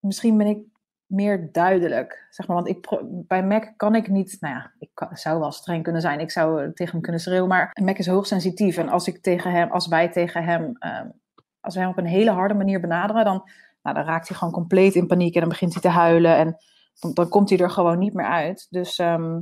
misschien 0.00 0.36
ben 0.36 0.46
ik 0.46 0.58
meer 1.06 1.52
duidelijk, 1.52 2.26
zeg 2.30 2.46
maar. 2.46 2.56
Want 2.56 2.68
ik, 2.68 3.00
bij 3.26 3.44
Mac 3.44 3.72
kan 3.76 3.94
ik 3.94 4.08
niet, 4.08 4.36
nou 4.40 4.54
ja, 4.54 4.72
ik 4.78 5.08
zou 5.12 5.40
wel 5.40 5.52
streng 5.52 5.82
kunnen 5.82 6.02
zijn. 6.02 6.20
Ik 6.20 6.30
zou 6.30 6.62
eh, 6.62 6.70
tegen 6.70 6.92
hem 6.92 7.02
kunnen 7.02 7.20
schreeuwen, 7.20 7.48
maar 7.48 7.70
Mac 7.82 7.98
is 7.98 8.06
hoogsensitief. 8.06 8.76
En 8.76 8.88
als 8.88 9.06
ik 9.06 9.22
tegen 9.22 9.52
hem, 9.52 9.70
als 9.70 9.88
wij 9.88 10.08
tegen 10.08 10.44
hem, 10.44 10.76
ehm, 10.78 11.08
als 11.60 11.74
wij 11.74 11.82
hem 11.82 11.92
op 11.92 11.98
een 11.98 12.06
hele 12.06 12.30
harde 12.30 12.54
manier 12.54 12.80
benaderen, 12.80 13.24
dan, 13.24 13.50
nou, 13.82 13.96
dan 13.96 14.04
raakt 14.04 14.28
hij 14.28 14.36
gewoon 14.36 14.54
compleet 14.54 14.94
in 14.94 15.06
paniek 15.06 15.34
en 15.34 15.40
dan 15.40 15.48
begint 15.48 15.72
hij 15.72 15.82
te 15.82 15.88
huilen. 15.88 16.36
En 16.36 16.56
dan, 17.00 17.14
dan 17.14 17.28
komt 17.28 17.50
hij 17.50 17.58
er 17.58 17.70
gewoon 17.70 17.98
niet 17.98 18.14
meer 18.14 18.26
uit. 18.26 18.66
Dus 18.70 18.98
ehm, 18.98 19.40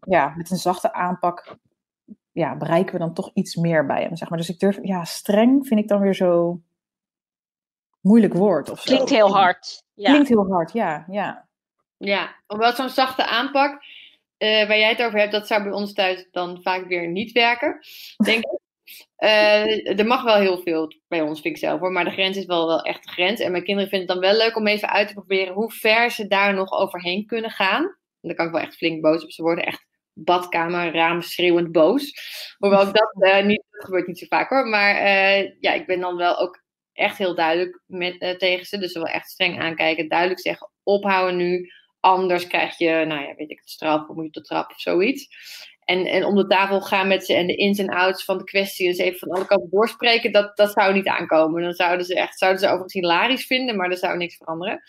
ja, 0.00 0.32
met 0.36 0.50
een 0.50 0.56
zachte 0.56 0.92
aanpak 0.92 1.56
ja, 2.36 2.56
bereiken 2.56 2.92
we 2.92 2.98
dan 2.98 3.14
toch 3.14 3.30
iets 3.34 3.54
meer 3.54 3.86
bij 3.86 4.02
hem, 4.02 4.16
zeg 4.16 4.28
maar. 4.28 4.38
Dus 4.38 4.48
ik 4.48 4.58
durf, 4.58 4.78
ja, 4.82 5.04
streng 5.04 5.66
vind 5.66 5.80
ik 5.80 5.88
dan 5.88 6.00
weer 6.00 6.14
zo 6.14 6.60
moeilijk 8.00 8.34
woord 8.34 8.70
of 8.70 8.80
zo. 8.80 8.94
Klinkt 8.94 9.10
heel 9.10 9.34
hard. 9.34 9.82
Ja. 9.94 10.10
Klinkt 10.10 10.28
heel 10.28 10.46
hard, 10.48 10.72
ja, 10.72 11.04
ja. 11.10 11.48
Ja, 11.96 12.34
hoewel 12.46 12.72
zo'n 12.72 12.88
zachte 12.88 13.26
aanpak, 13.26 13.82
eh, 14.36 14.66
waar 14.66 14.78
jij 14.78 14.88
het 14.88 15.02
over 15.02 15.18
hebt, 15.18 15.32
dat 15.32 15.46
zou 15.46 15.62
bij 15.62 15.72
ons 15.72 15.92
thuis 15.92 16.28
dan 16.30 16.62
vaak 16.62 16.86
weer 16.86 17.08
niet 17.08 17.32
werken, 17.32 17.78
denk 18.24 18.44
ik. 18.44 18.58
Eh, 19.16 19.98
er 19.98 20.06
mag 20.06 20.22
wel 20.22 20.36
heel 20.36 20.58
veel 20.58 20.92
bij 21.08 21.20
ons, 21.20 21.40
vind 21.40 21.54
ik 21.54 21.60
zelf 21.60 21.80
hoor, 21.80 21.92
maar 21.92 22.04
de 22.04 22.10
grens 22.10 22.36
is 22.36 22.44
wel, 22.44 22.66
wel 22.66 22.82
echt 22.82 23.02
de 23.02 23.10
grens. 23.10 23.40
En 23.40 23.50
mijn 23.50 23.64
kinderen 23.64 23.90
vinden 23.90 24.08
het 24.08 24.20
dan 24.20 24.30
wel 24.30 24.40
leuk 24.40 24.56
om 24.56 24.66
even 24.66 24.88
uit 24.88 25.08
te 25.08 25.14
proberen 25.14 25.54
hoe 25.54 25.70
ver 25.70 26.10
ze 26.10 26.26
daar 26.26 26.54
nog 26.54 26.70
overheen 26.70 27.26
kunnen 27.26 27.50
gaan. 27.50 27.82
En 27.82 27.96
dan 28.20 28.34
kan 28.34 28.46
ik 28.46 28.52
wel 28.52 28.60
echt 28.60 28.76
flink 28.76 29.02
boos 29.02 29.24
op 29.24 29.30
ze 29.30 29.42
worden, 29.42 29.64
echt 29.64 29.85
badkamer, 30.18 30.92
raam 30.92 31.22
schreeuwend 31.22 31.72
boos. 31.72 32.12
Hoewel 32.58 32.86
ik 32.86 32.94
dat 33.00 33.16
eh, 33.18 33.44
niet, 33.44 33.64
dat 33.70 33.84
gebeurt 33.84 34.06
niet 34.06 34.18
zo 34.18 34.26
vaak 34.28 34.48
hoor, 34.48 34.66
maar 34.66 34.96
eh, 34.96 35.52
ja, 35.60 35.72
ik 35.72 35.86
ben 35.86 36.00
dan 36.00 36.16
wel 36.16 36.38
ook 36.38 36.64
echt 36.92 37.18
heel 37.18 37.34
duidelijk 37.34 37.82
met, 37.86 38.18
eh, 38.18 38.36
tegen 38.36 38.66
ze. 38.66 38.78
Dus 38.78 38.92
ze 38.92 38.98
wel 38.98 39.08
echt 39.08 39.30
streng 39.30 39.60
aankijken, 39.60 40.08
duidelijk 40.08 40.40
zeggen, 40.40 40.70
ophouden 40.82 41.36
nu, 41.36 41.70
anders 42.00 42.46
krijg 42.46 42.78
je, 42.78 43.04
nou 43.06 43.20
ja, 43.20 43.34
weet 43.34 43.50
ik, 43.50 43.58
het 43.58 43.70
straf, 43.70 44.08
of 44.08 44.16
moet 44.16 44.24
je 44.24 44.30
de 44.30 44.40
trap 44.40 44.70
of 44.70 44.80
zoiets. 44.80 45.28
En, 45.84 46.06
en 46.06 46.24
om 46.24 46.34
de 46.34 46.46
tafel 46.46 46.80
gaan 46.80 47.08
met 47.08 47.26
ze 47.26 47.34
en 47.34 47.46
de 47.46 47.56
ins 47.56 47.78
en 47.78 47.88
outs 47.88 48.24
van 48.24 48.38
de 48.38 48.44
kwestie, 48.44 48.88
dus 48.88 48.98
even 48.98 49.18
van 49.18 49.30
alle 49.30 49.46
kanten 49.46 49.70
doorspreken, 49.70 50.32
dat, 50.32 50.56
dat 50.56 50.72
zou 50.72 50.94
niet 50.94 51.06
aankomen. 51.06 51.62
Dan 51.62 51.72
zouden 51.72 52.06
ze 52.06 52.14
echt, 52.14 52.38
zouden 52.38 52.60
ze 52.60 52.66
overigens 52.66 52.92
hilarisch 52.92 53.46
vinden, 53.46 53.76
maar 53.76 53.90
er 53.90 53.96
zou 53.96 54.16
niks 54.16 54.36
veranderen. 54.36 54.82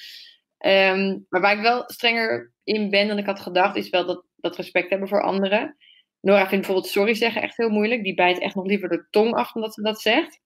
Ehm, 0.58 1.18
maar 1.30 1.42
waar 1.42 1.56
ik 1.56 1.62
wel 1.62 1.84
strenger 1.88 2.54
in 2.64 2.90
ben 2.90 3.08
dan 3.08 3.18
ik 3.18 3.26
had 3.26 3.40
gedacht, 3.40 3.76
is 3.76 3.90
wel 3.90 4.06
dat, 4.06 4.24
dat 4.48 4.58
respect 4.58 4.90
hebben 4.90 5.08
voor 5.08 5.24
anderen. 5.24 5.78
Nora 6.22 6.48
vindt 6.48 6.66
bijvoorbeeld 6.66 6.94
sorry 6.94 7.14
zeggen 7.14 7.42
echt 7.42 7.58
heel 7.58 7.70
moeilijk. 7.70 8.04
Die 8.04 8.14
bijt 8.14 8.40
echt 8.40 8.56
nog 8.56 8.66
liever 8.66 8.90
de 8.90 9.08
tong 9.10 9.34
af 9.34 9.52
dan 9.52 9.62
dat 9.62 9.74
ze 9.74 9.82
dat 9.82 10.02
zegt. 10.02 10.40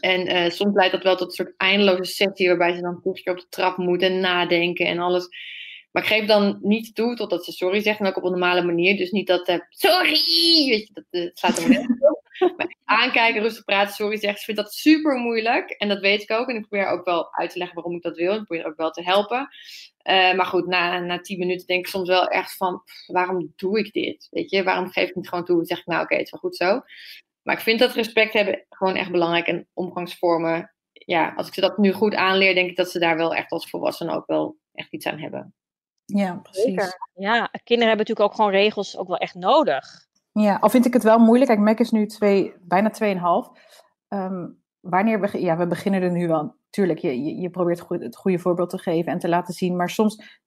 En 0.00 0.26
eh, 0.26 0.50
soms 0.50 0.74
leidt 0.74 0.92
dat 0.92 1.02
wel 1.02 1.16
tot 1.16 1.26
een 1.26 1.44
soort 1.44 1.54
eindeloze 1.56 2.12
sessie 2.12 2.48
waarbij 2.48 2.74
ze 2.74 2.80
dan 2.80 3.00
toch 3.02 3.20
keer 3.20 3.32
op 3.32 3.38
de 3.38 3.46
trap 3.48 3.76
moet 3.76 4.02
en 4.02 4.20
nadenken 4.20 4.86
en 4.86 4.98
alles. 4.98 5.28
Maar 5.90 6.02
ik 6.02 6.08
geef 6.08 6.26
dan 6.26 6.58
niet 6.62 6.94
toe 6.94 7.16
totdat 7.16 7.44
ze 7.44 7.52
sorry 7.52 7.80
zegt 7.80 8.00
en 8.00 8.06
ook 8.06 8.16
op 8.16 8.24
een 8.24 8.30
normale 8.30 8.62
manier. 8.62 8.96
Dus 8.96 9.10
niet 9.10 9.26
dat, 9.26 9.48
eh, 9.48 9.58
sorry, 9.68 10.10
weet 10.68 10.86
je, 10.86 10.90
dat 10.92 11.04
eh, 11.10 11.30
slaat 11.32 11.58
er 11.58 11.80
op. 11.80 11.86
Maar 12.56 12.76
aankijken, 12.84 13.42
rustig 13.42 13.64
praten, 13.64 13.94
sorry 13.94 14.16
zeggen. 14.16 14.38
Ze 14.38 14.44
vindt 14.44 14.60
dat 14.60 14.72
super 14.72 15.16
moeilijk 15.16 15.70
en 15.70 15.88
dat 15.88 16.00
weet 16.00 16.22
ik 16.22 16.30
ook. 16.30 16.48
En 16.48 16.56
ik 16.56 16.68
probeer 16.68 16.86
ook 16.86 17.04
wel 17.04 17.34
uit 17.34 17.50
te 17.50 17.58
leggen 17.58 17.76
waarom 17.76 17.96
ik 17.96 18.02
dat 18.02 18.16
wil. 18.16 18.34
Ik 18.34 18.44
probeer 18.44 18.66
ook 18.66 18.76
wel 18.76 18.90
te 18.90 19.02
helpen. 19.02 19.48
Eh, 20.08 20.34
maar 20.34 20.46
goed, 20.46 20.66
na, 20.66 20.98
na 20.98 21.20
tien 21.20 21.38
minuten 21.38 21.66
denk 21.66 21.80
ik 21.80 21.86
soms 21.86 22.08
wel 22.08 22.26
echt 22.28 22.56
van, 22.56 22.82
pff, 22.84 23.06
waarom 23.06 23.52
doe 23.56 23.78
ik 23.78 23.92
dit? 23.92 24.28
Weet 24.30 24.50
je, 24.50 24.62
waarom 24.62 24.90
geef 24.90 25.08
ik 25.08 25.14
niet 25.14 25.28
gewoon 25.28 25.44
toe 25.44 25.64
zeg 25.64 25.78
ik, 25.78 25.86
nou 25.86 26.02
oké, 26.02 26.14
het 26.14 26.24
is 26.24 26.30
wel 26.30 26.40
goed 26.40 26.56
zo. 26.56 26.80
Maar 27.42 27.54
ik 27.54 27.62
vind 27.62 27.78
dat 27.78 27.92
respect 27.92 28.32
hebben 28.32 28.64
gewoon 28.68 28.94
echt 28.94 29.10
belangrijk 29.10 29.46
en 29.46 29.68
omgangsvormen 29.74 30.72
ja, 30.92 31.32
als 31.36 31.46
ik 31.46 31.54
ze 31.54 31.60
dat 31.60 31.78
nu 31.78 31.92
goed 31.92 32.14
aanleer, 32.14 32.54
denk 32.54 32.70
ik 32.70 32.76
dat 32.76 32.90
ze 32.90 32.98
daar 32.98 33.16
wel 33.16 33.34
echt 33.34 33.50
als 33.50 33.70
volwassenen 33.70 34.14
ook 34.14 34.26
wel 34.26 34.56
echt 34.72 34.92
iets 34.92 35.06
aan 35.06 35.18
hebben. 35.18 35.54
Ja, 36.04 36.34
precies. 36.34 36.62
Zeker. 36.62 36.98
Ja, 37.14 37.48
kinderen 37.64 37.88
hebben 37.88 38.06
natuurlijk 38.06 38.20
ook 38.20 38.34
gewoon 38.34 38.50
regels 38.50 38.96
ook 38.96 39.08
wel 39.08 39.16
echt 39.16 39.34
nodig. 39.34 40.06
Ja, 40.32 40.56
al 40.56 40.68
vind 40.68 40.86
ik 40.86 40.92
het 40.92 41.02
wel 41.02 41.18
moeilijk. 41.18 41.50
Kijk, 41.50 41.62
Mac 41.62 41.78
is 41.78 41.90
nu 41.90 42.06
twee, 42.06 42.54
bijna 42.60 42.90
2,5. 42.90 43.60
Um, 44.08 44.62
wanneer 44.90 45.20
begin, 45.20 45.40
ja, 45.40 45.56
we 45.56 45.66
beginnen 45.66 46.02
er 46.02 46.10
nu 46.10 46.26
wel. 46.28 46.54
Tuurlijk, 46.70 46.98
je, 46.98 47.24
je, 47.24 47.36
je 47.36 47.50
probeert 47.50 47.80
goed, 47.80 48.02
het 48.02 48.16
goede 48.16 48.38
voorbeeld 48.38 48.70
te 48.70 48.78
geven 48.78 49.12
en 49.12 49.18
te 49.18 49.28
laten 49.28 49.54
zien. 49.54 49.76
Maar 49.76 49.90
soms 49.90 50.40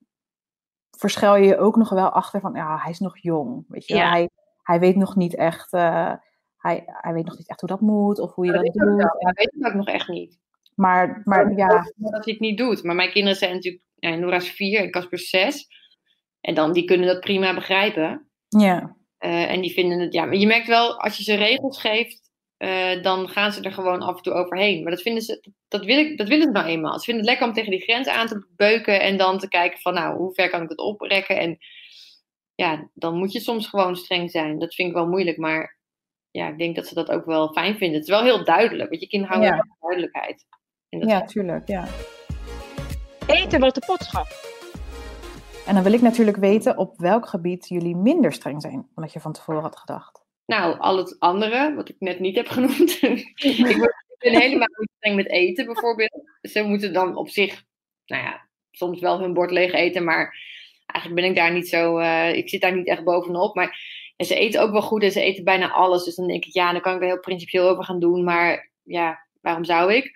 verschuil 0.97 1.35
je 1.35 1.47
je 1.47 1.57
ook 1.57 1.75
nog 1.75 1.89
wel 1.89 2.09
achter 2.09 2.39
van, 2.39 2.53
ja, 2.53 2.77
hij 2.77 2.91
is 2.91 2.99
nog 2.99 3.17
jong. 3.17 3.65
Weet 3.67 3.87
je, 3.87 3.95
Ja. 3.95 4.09
hij, 4.09 4.29
hij 4.63 4.79
weet 4.79 4.95
nog 4.95 5.15
niet 5.15 5.35
echt, 5.35 5.73
eh, 5.73 6.13
hij, 6.57 6.83
hij 6.85 7.13
weet 7.13 7.25
nog 7.25 7.37
niet 7.37 7.49
echt 7.49 7.59
hoe 7.59 7.69
dat 7.69 7.81
moet 7.81 8.19
of 8.19 8.33
hoe 8.33 8.45
je 8.45 8.51
dat, 8.51 8.63
doet. 8.73 8.99
Ja, 9.01 9.31
weet 9.33 9.53
ik 9.59 9.67
ook 9.67 9.73
nog 9.73 9.87
echt 9.87 10.07
niet. 10.07 10.39
Maar, 10.75 11.21
maar 11.23 11.55
ja, 11.55 11.67
Dat 11.95 12.11
hij 12.25 12.33
het 12.33 12.39
niet 12.39 12.57
doet. 12.57 12.83
Maar 12.83 12.95
mijn 12.95 13.11
kinderen 13.11 13.37
zijn 13.37 13.53
natuurlijk, 13.53 13.83
ja, 13.95 14.15
Nora 14.15 14.35
is 14.35 14.51
vier 14.51 14.79
en 14.79 14.91
Casper 14.91 15.19
zes. 15.19 15.67
En 16.41 16.53
dan, 16.55 16.73
die 16.73 16.85
kunnen 16.85 17.07
dat 17.07 17.19
prima 17.19 17.53
begrijpen. 17.53 18.29
ja, 18.47 18.95
Eh, 19.17 19.51
en 19.51 19.61
die 19.61 19.71
vinden 19.71 19.99
het, 19.99 20.13
ja, 20.13 20.25
maar 20.25 20.35
je 20.35 20.47
merkt 20.47 20.67
wel, 20.67 20.99
als 21.01 21.17
je 21.17 21.23
ze 21.23 21.35
regels 21.35 21.81
geeft, 21.81 22.30
eh, 22.61 23.01
dan 23.03 23.29
gaan 23.29 23.51
ze 23.51 23.61
er 23.61 23.71
gewoon 23.71 24.01
af 24.01 24.15
en 24.15 24.21
toe 24.23 24.33
overheen. 24.33 24.83
Maar 24.83 24.91
dat 24.91 25.01
vinden 25.01 25.23
ze, 25.23 25.51
dat, 25.67 25.85
wil 25.85 25.97
ik, 25.97 26.17
dat 26.17 26.27
willen 26.27 26.45
ze 26.45 26.51
nou 26.51 26.65
eenmaal. 26.67 26.99
Ze 26.99 27.05
vinden 27.05 27.23
het 27.23 27.29
lekker 27.31 27.47
om 27.47 27.53
tegen 27.53 27.71
die 27.71 27.81
grens 27.81 28.07
aan 28.07 28.27
te 28.27 28.47
beuken 28.55 29.01
en 29.01 29.17
dan 29.17 29.39
te 29.39 29.47
kijken 29.47 29.79
van, 29.79 29.93
nou, 29.93 30.17
hoe 30.17 30.33
ver 30.33 30.49
kan 30.49 30.61
ik 30.61 30.69
het 30.69 30.77
oprekken? 30.77 31.39
En 31.39 31.57
ja, 32.55 32.89
dan 32.93 33.17
moet 33.17 33.31
je 33.31 33.39
soms 33.39 33.67
gewoon 33.67 33.95
streng 33.95 34.31
zijn. 34.31 34.59
Dat 34.59 34.73
vind 34.73 34.87
ik 34.87 34.93
wel 34.93 35.07
moeilijk, 35.07 35.37
maar 35.37 35.77
ja, 36.31 36.47
ik 36.47 36.57
denk 36.57 36.75
dat 36.75 36.87
ze 36.87 36.93
dat 36.93 37.11
ook 37.11 37.25
wel 37.25 37.51
fijn 37.53 37.77
vinden. 37.77 37.99
Het 37.99 38.09
is 38.09 38.15
wel 38.15 38.23
heel 38.23 38.43
duidelijk, 38.43 38.89
want 38.89 39.01
je 39.01 39.07
kinderen 39.07 39.35
houden 39.35 39.57
Ja. 39.57 39.63
wel 39.63 39.75
van 39.79 39.89
duidelijkheid. 39.89 40.45
Dat 40.89 41.09
ja, 41.09 41.21
tuurlijk, 41.25 41.67
ja. 41.67 41.87
Eten 43.27 43.59
wat 43.59 43.75
de 43.75 43.83
pot 43.85 44.03
schaft. 44.03 44.49
En 45.67 45.73
dan 45.73 45.83
wil 45.83 45.93
ik 45.93 46.01
natuurlijk 46.01 46.37
weten 46.37 46.77
op 46.77 46.97
welk 46.97 47.27
gebied 47.27 47.67
jullie 47.67 47.95
minder 47.95 48.33
streng 48.33 48.61
zijn 48.61 48.87
dan 48.93 49.03
dat 49.03 49.13
je 49.13 49.19
van 49.19 49.33
tevoren 49.33 49.61
had 49.61 49.77
gedacht. 49.77 50.20
Nou, 50.51 50.79
al 50.79 50.97
het 50.97 51.15
andere, 51.19 51.73
wat 51.75 51.89
ik 51.89 51.95
net 51.99 52.19
niet 52.19 52.35
heb 52.35 52.47
genoemd. 52.47 53.01
ik, 53.01 53.91
ben 54.19 54.39
helemaal 54.39 54.67
niet 54.77 54.91
streng 54.95 55.15
met 55.15 55.29
eten, 55.29 55.65
bijvoorbeeld. 55.65 56.23
Ze 56.41 56.63
moeten 56.63 56.93
dan 56.93 57.15
op 57.15 57.29
zich, 57.29 57.63
nou 58.05 58.23
ja, 58.23 58.47
soms 58.71 58.99
wel 58.99 59.19
hun 59.19 59.33
bord 59.33 59.51
leeg 59.51 59.73
eten, 59.73 60.03
maar 60.03 60.37
eigenlijk 60.85 61.21
ben 61.21 61.29
ik 61.29 61.37
daar 61.37 61.53
niet 61.53 61.67
zo, 61.67 61.97
eh, 61.97 62.33
ik 62.33 62.49
zit 62.49 62.61
daar 62.61 62.75
niet 62.75 62.87
echt 62.87 63.03
bovenop. 63.03 63.55
Maar 63.55 63.79
ze 64.17 64.35
eten 64.35 64.61
ook 64.61 64.71
wel 64.71 64.81
goed 64.81 65.03
en 65.03 65.11
ze 65.11 65.21
eten 65.21 65.43
bijna 65.43 65.71
alles. 65.71 66.03
Dus 66.03 66.15
dan 66.15 66.27
denk 66.27 66.45
ik, 66.45 66.53
ja, 66.53 66.71
dan 66.71 66.81
kan 66.81 66.95
ik 66.95 67.01
er 67.01 67.07
heel 67.07 67.19
principieel 67.19 67.69
over 67.69 67.83
gaan 67.83 67.99
doen, 67.99 68.23
maar 68.23 68.71
ja, 68.83 69.27
waarom 69.41 69.63
zou 69.63 69.93
ik? 69.93 70.11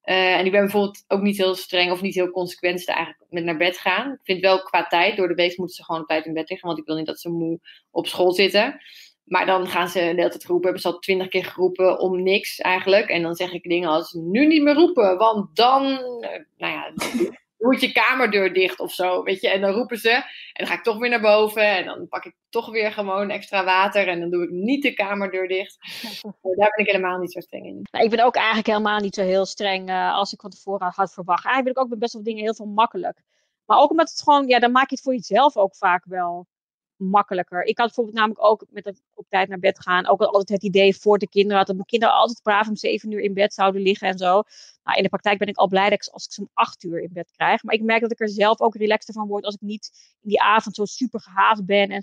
Eh, 0.00 0.34
en 0.38 0.44
ik 0.44 0.52
ben 0.52 0.60
bijvoorbeeld 0.60 1.04
ook 1.08 1.22
niet 1.22 1.36
heel 1.36 1.54
streng 1.54 1.90
of 1.90 2.00
niet 2.00 2.14
heel 2.14 2.30
consequent 2.30 2.88
eigenlijk 2.88 3.24
met 3.30 3.44
naar 3.44 3.56
bed 3.56 3.78
gaan. 3.78 4.12
Ik 4.12 4.20
vind 4.22 4.40
wel 4.40 4.62
qua 4.62 4.86
tijd, 4.86 5.16
door 5.16 5.28
de 5.28 5.34
week 5.34 5.56
moeten 5.56 5.76
ze 5.76 5.84
gewoon 5.84 6.00
op 6.00 6.06
tijd 6.06 6.26
in 6.26 6.32
bed 6.32 6.48
liggen, 6.48 6.68
want 6.68 6.80
ik 6.80 6.86
wil 6.86 6.96
niet 6.96 7.06
dat 7.06 7.20
ze 7.20 7.30
moe 7.30 7.60
op 7.90 8.06
school 8.06 8.32
zitten. 8.32 8.80
Maar 9.24 9.46
dan 9.46 9.66
gaan 9.66 9.88
ze 9.88 9.98
de 9.98 10.04
hele 10.04 10.28
tijd 10.28 10.44
roepen. 10.44 10.64
Hebben 10.64 10.82
ze 10.82 10.88
al 10.88 10.98
twintig 10.98 11.28
keer 11.28 11.44
geroepen 11.44 11.98
om 11.98 12.22
niks 12.22 12.58
eigenlijk. 12.58 13.08
En 13.08 13.22
dan 13.22 13.34
zeg 13.34 13.52
ik 13.52 13.62
dingen 13.62 13.88
als 13.88 14.12
nu 14.12 14.46
niet 14.46 14.62
meer 14.62 14.74
roepen. 14.74 15.16
Want 15.18 15.56
dan, 15.56 15.84
eh, 16.20 16.40
nou 16.56 16.72
ja, 16.72 16.92
doe 17.58 17.80
je 17.80 17.92
kamerdeur 17.92 18.52
dicht 18.52 18.80
of 18.80 18.92
zo. 18.92 19.22
Weet 19.22 19.40
je. 19.40 19.50
En 19.50 19.60
dan 19.60 19.72
roepen 19.72 19.98
ze. 19.98 20.10
En 20.10 20.24
dan 20.52 20.66
ga 20.66 20.74
ik 20.74 20.82
toch 20.82 20.98
weer 20.98 21.10
naar 21.10 21.20
boven. 21.20 21.76
En 21.76 21.84
dan 21.84 22.08
pak 22.08 22.24
ik 22.24 22.34
toch 22.48 22.70
weer 22.70 22.92
gewoon 22.92 23.30
extra 23.30 23.64
water. 23.64 24.08
En 24.08 24.20
dan 24.20 24.30
doe 24.30 24.42
ik 24.42 24.50
niet 24.50 24.82
de 24.82 24.94
kamerdeur 24.94 25.48
dicht. 25.48 25.78
Eh, 26.24 26.56
Daar 26.56 26.72
ben 26.76 26.86
ik 26.86 26.92
helemaal 26.92 27.18
niet 27.18 27.32
zo 27.32 27.40
streng 27.40 27.64
in. 27.66 27.86
Nou, 27.90 28.04
ik 28.04 28.10
ben 28.10 28.24
ook 28.24 28.34
eigenlijk 28.36 28.66
helemaal 28.66 29.00
niet 29.00 29.14
zo 29.14 29.22
heel 29.22 29.46
streng 29.46 29.88
eh, 29.88 30.14
als 30.14 30.32
ik 30.32 30.40
van 30.40 30.50
tevoren 30.50 30.92
had 30.94 31.12
verwacht. 31.12 31.44
Eigenlijk 31.44 31.64
ben 31.64 31.72
ik 31.72 31.78
ook 31.78 31.88
met 31.88 31.98
best 31.98 32.12
wel 32.12 32.22
dingen 32.22 32.42
heel 32.42 32.54
veel 32.54 32.66
makkelijk. 32.66 33.22
Maar 33.66 33.78
ook 33.78 33.90
omdat 33.90 34.10
het 34.10 34.22
gewoon, 34.22 34.46
ja, 34.46 34.58
dan 34.58 34.72
maak 34.72 34.88
je 34.88 34.94
het 34.94 35.04
voor 35.04 35.14
jezelf 35.14 35.56
ook 35.56 35.76
vaak 35.76 36.04
wel 36.04 36.46
makkelijker. 36.96 37.62
Ik 37.62 37.78
had 37.78 37.86
bijvoorbeeld 37.86 38.16
namelijk 38.16 38.44
ook 38.44 38.64
met 38.70 38.84
het 38.84 39.02
op 39.14 39.26
tijd 39.28 39.48
naar 39.48 39.58
bed 39.58 39.80
gaan, 39.80 40.06
ook 40.06 40.20
altijd 40.20 40.48
het 40.48 40.62
idee 40.62 40.96
voor 40.96 41.18
de 41.18 41.28
kinderen 41.28 41.56
had 41.56 41.66
dat 41.66 41.76
mijn 41.76 41.88
kinderen 41.88 42.14
altijd 42.14 42.42
braaf 42.42 42.68
om 42.68 42.76
zeven 42.76 43.10
uur 43.10 43.20
in 43.20 43.34
bed 43.34 43.54
zouden 43.54 43.82
liggen 43.82 44.08
en 44.08 44.18
zo. 44.18 44.42
Nou, 44.84 44.96
in 44.96 45.02
de 45.02 45.08
praktijk 45.08 45.38
ben 45.38 45.48
ik 45.48 45.56
al 45.56 45.68
blij 45.68 45.90
dat 45.90 45.92
ik, 45.92 46.12
als 46.12 46.24
ik 46.24 46.32
ze 46.32 46.40
om 46.40 46.50
acht 46.52 46.82
uur 46.82 47.00
in 47.00 47.10
bed 47.12 47.30
krijg. 47.30 47.62
Maar 47.62 47.74
ik 47.74 47.82
merk 47.82 48.00
dat 48.00 48.12
ik 48.12 48.20
er 48.20 48.28
zelf 48.28 48.60
ook 48.60 48.74
relaxter 48.74 49.14
van 49.14 49.26
word 49.26 49.44
als 49.44 49.54
ik 49.54 49.60
niet 49.60 49.90
in 50.22 50.28
die 50.28 50.40
avond 50.40 50.74
zo 50.74 50.84
super 50.84 51.20
gehaast 51.20 51.64
ben. 51.64 51.90
En, 51.90 52.02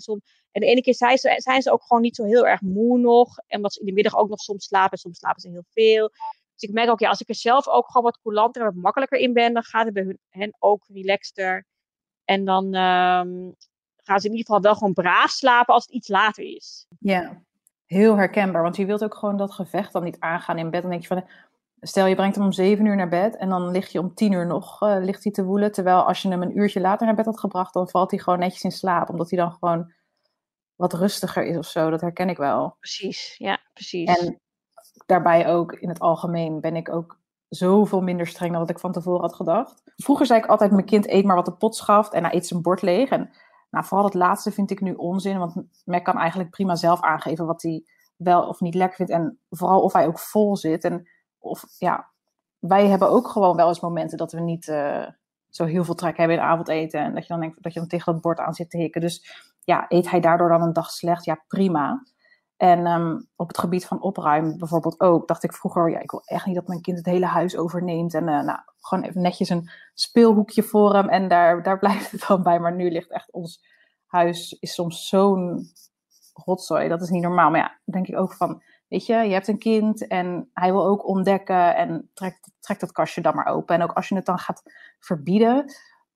en 0.50 0.60
de 0.60 0.66
ene 0.66 0.80
keer 0.80 0.94
zijn 0.94 1.18
ze, 1.18 1.34
zijn 1.36 1.62
ze 1.62 1.72
ook 1.72 1.82
gewoon 1.82 2.02
niet 2.02 2.16
zo 2.16 2.24
heel 2.24 2.46
erg 2.46 2.60
moe 2.60 2.98
nog. 2.98 3.38
En 3.46 3.56
omdat 3.56 3.72
ze 3.72 3.80
in 3.80 3.86
de 3.86 3.92
middag 3.92 4.16
ook 4.16 4.28
nog 4.28 4.40
soms 4.40 4.64
slapen. 4.64 4.92
En 4.92 4.98
soms 4.98 5.18
slapen 5.18 5.40
ze 5.40 5.48
heel 5.48 5.64
veel. 5.68 6.08
Dus 6.54 6.68
ik 6.68 6.72
merk 6.72 6.90
ook, 6.90 7.00
ja, 7.00 7.08
als 7.08 7.20
ik 7.20 7.28
er 7.28 7.34
zelf 7.34 7.68
ook 7.68 7.86
gewoon 7.86 8.02
wat 8.02 8.20
coulanter 8.20 8.62
en 8.62 8.68
wat 8.68 8.82
makkelijker 8.82 9.18
in 9.18 9.32
ben, 9.32 9.52
dan 9.52 9.62
gaat 9.62 9.84
het 9.84 9.94
bij 9.94 10.02
hun, 10.02 10.18
hen 10.28 10.56
ook 10.58 10.84
relaxter. 10.86 11.66
En 12.24 12.44
dan 12.44 12.74
ehm, 12.74 13.50
gaan 14.02 14.20
ze 14.20 14.26
in 14.26 14.32
ieder 14.32 14.46
geval 14.46 14.60
wel 14.62 14.74
gewoon 14.74 14.92
braaf 14.92 15.30
slapen 15.30 15.74
als 15.74 15.84
het 15.84 15.92
iets 15.92 16.08
later 16.08 16.44
is. 16.44 16.86
Ja, 16.98 17.42
heel 17.86 18.16
herkenbaar. 18.16 18.62
Want 18.62 18.76
je 18.76 18.86
wilt 18.86 19.04
ook 19.04 19.14
gewoon 19.14 19.36
dat 19.36 19.52
gevecht 19.52 19.92
dan 19.92 20.04
niet 20.04 20.20
aangaan 20.20 20.58
in 20.58 20.70
bed. 20.70 20.82
Dan 20.82 20.90
denk 20.90 21.02
je 21.02 21.08
van, 21.08 21.24
stel 21.80 22.06
je 22.06 22.14
brengt 22.14 22.36
hem 22.36 22.44
om 22.44 22.52
zeven 22.52 22.84
uur 22.84 22.96
naar 22.96 23.08
bed 23.08 23.36
en 23.36 23.48
dan 23.48 23.70
lig 23.70 23.92
je 23.92 24.00
om 24.00 24.14
tien 24.14 24.32
uur 24.32 24.46
nog 24.46 24.82
eh, 24.82 24.96
ligt 25.00 25.22
hij 25.22 25.32
te 25.32 25.44
woelen. 25.44 25.72
Terwijl 25.72 26.06
als 26.06 26.22
je 26.22 26.28
hem 26.28 26.42
een 26.42 26.58
uurtje 26.58 26.80
later 26.80 27.06
naar 27.06 27.16
bed 27.16 27.24
had 27.24 27.40
gebracht, 27.40 27.74
dan 27.74 27.88
valt 27.88 28.10
hij 28.10 28.20
gewoon 28.20 28.38
netjes 28.38 28.62
in 28.62 28.72
slaap. 28.72 29.08
Omdat 29.08 29.30
hij 29.30 29.38
dan 29.38 29.52
gewoon 29.52 29.92
wat 30.74 30.92
rustiger 30.92 31.44
is 31.44 31.56
of 31.56 31.66
zo. 31.66 31.90
Dat 31.90 32.00
herken 32.00 32.28
ik 32.28 32.36
wel. 32.36 32.76
Precies, 32.78 33.34
ja, 33.38 33.58
precies. 33.72 34.18
En 34.18 34.40
daarbij 35.06 35.48
ook 35.48 35.72
in 35.72 35.88
het 35.88 36.00
algemeen 36.00 36.60
ben 36.60 36.76
ik 36.76 36.88
ook 36.88 37.20
zoveel 37.48 38.00
minder 38.00 38.26
streng 38.26 38.50
dan 38.50 38.60
wat 38.60 38.70
ik 38.70 38.78
van 38.78 38.92
tevoren 38.92 39.20
had 39.20 39.34
gedacht. 39.34 39.82
Vroeger 39.96 40.26
zei 40.26 40.40
ik 40.40 40.46
altijd, 40.46 40.70
mijn 40.70 40.84
kind 40.84 41.08
eet 41.08 41.24
maar 41.24 41.36
wat 41.36 41.44
de 41.44 41.52
pot 41.52 41.76
schaft 41.76 42.12
en 42.12 42.24
hij 42.24 42.34
eet 42.34 42.46
zijn 42.46 42.62
bord 42.62 42.82
leeg. 42.82 43.08
En 43.08 43.30
nou, 43.72 43.84
vooral 43.84 44.06
het 44.06 44.14
laatste 44.14 44.52
vind 44.52 44.70
ik 44.70 44.80
nu 44.80 44.94
onzin, 44.94 45.38
want 45.38 45.54
Mac 45.84 46.04
kan 46.04 46.18
eigenlijk 46.18 46.50
prima 46.50 46.74
zelf 46.74 47.00
aangeven 47.00 47.46
wat 47.46 47.62
hij 47.62 47.84
wel 48.16 48.48
of 48.48 48.60
niet 48.60 48.74
lekker 48.74 48.96
vindt. 48.96 49.12
En 49.12 49.38
vooral 49.50 49.82
of 49.82 49.92
hij 49.92 50.06
ook 50.06 50.18
vol 50.18 50.56
zit. 50.56 50.84
En 50.84 51.08
of, 51.38 51.64
ja, 51.78 52.10
wij 52.58 52.88
hebben 52.88 53.10
ook 53.10 53.28
gewoon 53.28 53.56
wel 53.56 53.68
eens 53.68 53.80
momenten 53.80 54.18
dat 54.18 54.32
we 54.32 54.40
niet 54.40 54.66
uh, 54.66 55.06
zo 55.48 55.64
heel 55.64 55.84
veel 55.84 55.94
trek 55.94 56.16
hebben 56.16 56.36
in 56.36 56.42
avondeten. 56.42 57.00
En 57.00 57.14
dat 57.14 57.22
je 57.22 57.28
dan 57.28 57.40
denkt 57.40 57.62
dat 57.62 57.72
je 57.72 57.78
dan 57.78 57.88
tegen 57.88 58.12
dat 58.12 58.22
bord 58.22 58.38
aan 58.38 58.54
zit 58.54 58.70
te 58.70 58.78
hikken. 58.78 59.00
Dus 59.00 59.44
ja, 59.64 59.84
eet 59.88 60.10
hij 60.10 60.20
daardoor 60.20 60.48
dan 60.48 60.62
een 60.62 60.72
dag 60.72 60.90
slecht? 60.90 61.24
Ja, 61.24 61.44
prima. 61.48 62.02
En 62.62 62.86
um, 62.86 63.28
op 63.36 63.48
het 63.48 63.58
gebied 63.58 63.86
van 63.86 64.02
opruimen 64.02 64.58
bijvoorbeeld 64.58 65.00
ook, 65.00 65.28
dacht 65.28 65.42
ik 65.42 65.52
vroeger, 65.52 65.90
ja, 65.90 65.98
ik 65.98 66.10
wil 66.10 66.22
echt 66.24 66.46
niet 66.46 66.54
dat 66.54 66.66
mijn 66.66 66.80
kind 66.80 66.96
het 66.96 67.06
hele 67.06 67.26
huis 67.26 67.56
overneemt. 67.56 68.14
En 68.14 68.28
uh, 68.28 68.42
nou, 68.42 68.58
gewoon 68.80 69.04
even 69.04 69.22
netjes 69.22 69.48
een 69.48 69.70
speelhoekje 69.94 70.62
voor 70.62 70.94
hem 70.94 71.08
en 71.08 71.28
daar, 71.28 71.62
daar 71.62 71.78
blijft 71.84 72.10
het 72.10 72.24
dan 72.28 72.42
bij. 72.42 72.60
Maar 72.60 72.74
nu 72.74 72.90
ligt 72.90 73.10
echt 73.10 73.32
ons 73.32 73.64
huis, 74.06 74.52
is 74.60 74.74
soms 74.74 75.08
zo'n 75.08 75.66
rotzooi, 76.32 76.88
dat 76.88 77.02
is 77.02 77.10
niet 77.10 77.22
normaal. 77.22 77.50
Maar 77.50 77.60
ja, 77.60 77.78
denk 77.84 78.08
ik 78.08 78.18
ook 78.18 78.34
van, 78.34 78.62
weet 78.88 79.06
je, 79.06 79.14
je 79.14 79.32
hebt 79.32 79.48
een 79.48 79.58
kind 79.58 80.06
en 80.06 80.50
hij 80.52 80.72
wil 80.72 80.86
ook 80.86 81.06
ontdekken 81.06 81.76
en 81.76 82.10
trekt, 82.14 82.50
trekt 82.60 82.80
dat 82.80 82.92
kastje 82.92 83.20
dan 83.20 83.34
maar 83.34 83.46
open. 83.46 83.74
En 83.74 83.82
ook 83.82 83.92
als 83.92 84.08
je 84.08 84.14
het 84.14 84.26
dan 84.26 84.38
gaat 84.38 84.62
verbieden, 84.98 85.64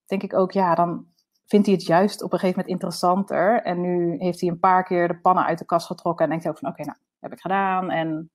denk 0.05 0.23
ik 0.23 0.35
ook, 0.35 0.53
ja, 0.53 0.75
dan 0.75 1.07
vindt 1.47 1.67
hij 1.67 1.75
het 1.75 1.87
juist 1.87 2.23
op 2.23 2.33
een 2.33 2.39
gegeven 2.39 2.61
moment 2.61 2.75
interessanter. 2.75 3.63
En 3.63 3.81
nu 3.81 4.17
heeft 4.19 4.41
hij 4.41 4.51
een 4.51 4.59
paar 4.59 4.85
keer 4.85 5.09
de 5.09 5.19
pannen 5.19 5.45
uit 5.45 5.59
de 5.59 5.65
kast 5.65 5.87
getrokken 5.87 6.25
en 6.25 6.31
denkt 6.31 6.45
hij 6.45 6.53
ook 6.53 6.59
van, 6.59 6.69
oké, 6.69 6.81
okay, 6.81 6.95
nou, 6.95 7.07
heb 7.21 7.33
ik 7.33 7.41
gedaan. 7.41 7.91
En 7.91 8.31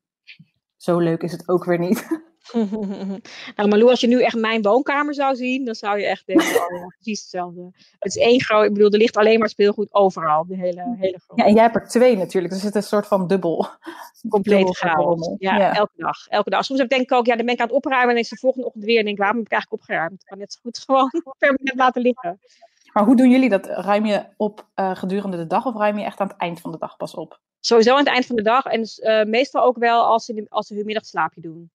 zo 0.75 0.99
leuk 0.99 1.21
is 1.21 1.31
het 1.31 1.47
ook 1.47 1.63
weer 1.65 1.79
niet. 1.79 2.07
nou, 3.55 3.69
Malou, 3.69 3.89
als 3.89 3.99
je 3.99 4.07
nu 4.07 4.21
echt 4.23 4.35
mijn 4.35 4.61
woonkamer 4.61 5.13
zou 5.13 5.35
zien, 5.35 5.65
dan 5.65 5.75
zou 5.75 5.99
je 5.99 6.05
echt 6.05 6.25
denken, 6.25 6.55
oh 6.55 6.87
precies 6.97 7.21
hetzelfde. 7.21 7.71
Het 7.99 8.15
is 8.15 8.23
één 8.23 8.41
groot, 8.41 8.65
ik 8.65 8.73
bedoel, 8.73 8.89
er 8.89 8.97
ligt 8.97 9.17
alleen 9.17 9.39
maar 9.39 9.49
speelgoed 9.49 9.93
overal, 9.93 10.45
de 10.45 10.55
hele, 10.55 10.95
hele. 10.99 11.19
Ja, 11.35 11.45
en 11.45 11.53
jij 11.53 11.63
hebt 11.63 11.75
er 11.75 11.87
twee 11.87 12.17
natuurlijk, 12.17 12.53
dus 12.53 12.63
het 12.63 12.75
is 12.75 12.81
een 12.81 12.87
soort 12.87 13.07
van 13.07 13.27
dubbel. 13.27 13.67
Compleet 14.29 14.77
chaos. 14.77 15.35
Ja, 15.37 15.57
ja, 15.57 15.73
elke 15.73 15.93
dag, 15.95 16.27
elke 16.27 16.49
dag. 16.49 16.65
Soms 16.65 16.79
denk 16.79 17.01
ik 17.01 17.11
ook, 17.11 17.25
ja, 17.25 17.35
dan 17.35 17.45
ben 17.45 17.53
ik 17.53 17.61
aan 17.61 17.67
het 17.67 17.75
opruimen 17.75 18.15
en 18.15 18.21
is 18.21 18.29
de 18.29 18.37
volgende 18.37 18.67
ochtend 18.67 18.83
weer 18.83 18.97
en 18.97 19.03
denk 19.03 19.15
ik, 19.15 19.21
waarom 19.21 19.37
heb 19.37 19.45
ik 19.45 19.51
eigenlijk 19.51 19.81
opgeruimd? 19.81 20.21
Ik 20.21 20.27
kan 20.27 20.37
net 20.37 20.53
zo 20.53 20.59
goed 20.61 20.79
gewoon 20.79 21.35
permanent 21.37 21.77
laten 21.77 22.01
liggen. 22.01 22.39
Maar 22.93 23.03
hoe 23.03 23.15
doen 23.15 23.29
jullie 23.29 23.49
dat? 23.49 23.65
Ruim 23.65 24.05
je 24.05 24.25
op 24.37 24.67
uh, 24.75 24.95
gedurende 24.95 25.37
de 25.37 25.47
dag 25.47 25.65
of 25.65 25.75
ruim 25.75 25.97
je 25.97 26.05
echt 26.05 26.19
aan 26.19 26.27
het 26.27 26.37
eind 26.37 26.59
van 26.59 26.71
de 26.71 26.77
dag 26.77 26.97
pas 26.97 27.15
op? 27.15 27.39
Sowieso 27.59 27.91
aan 27.91 27.97
het 27.97 28.07
eind 28.07 28.25
van 28.25 28.35
de 28.35 28.41
dag 28.41 28.65
en 28.65 28.85
uh, 28.97 29.23
meestal 29.23 29.63
ook 29.63 29.77
wel 29.77 30.03
als 30.03 30.25
ze, 30.25 30.45
als 30.49 30.67
ze 30.67 30.75
hun 30.75 30.85
middagslaapje 30.85 31.41
doen. 31.41 31.71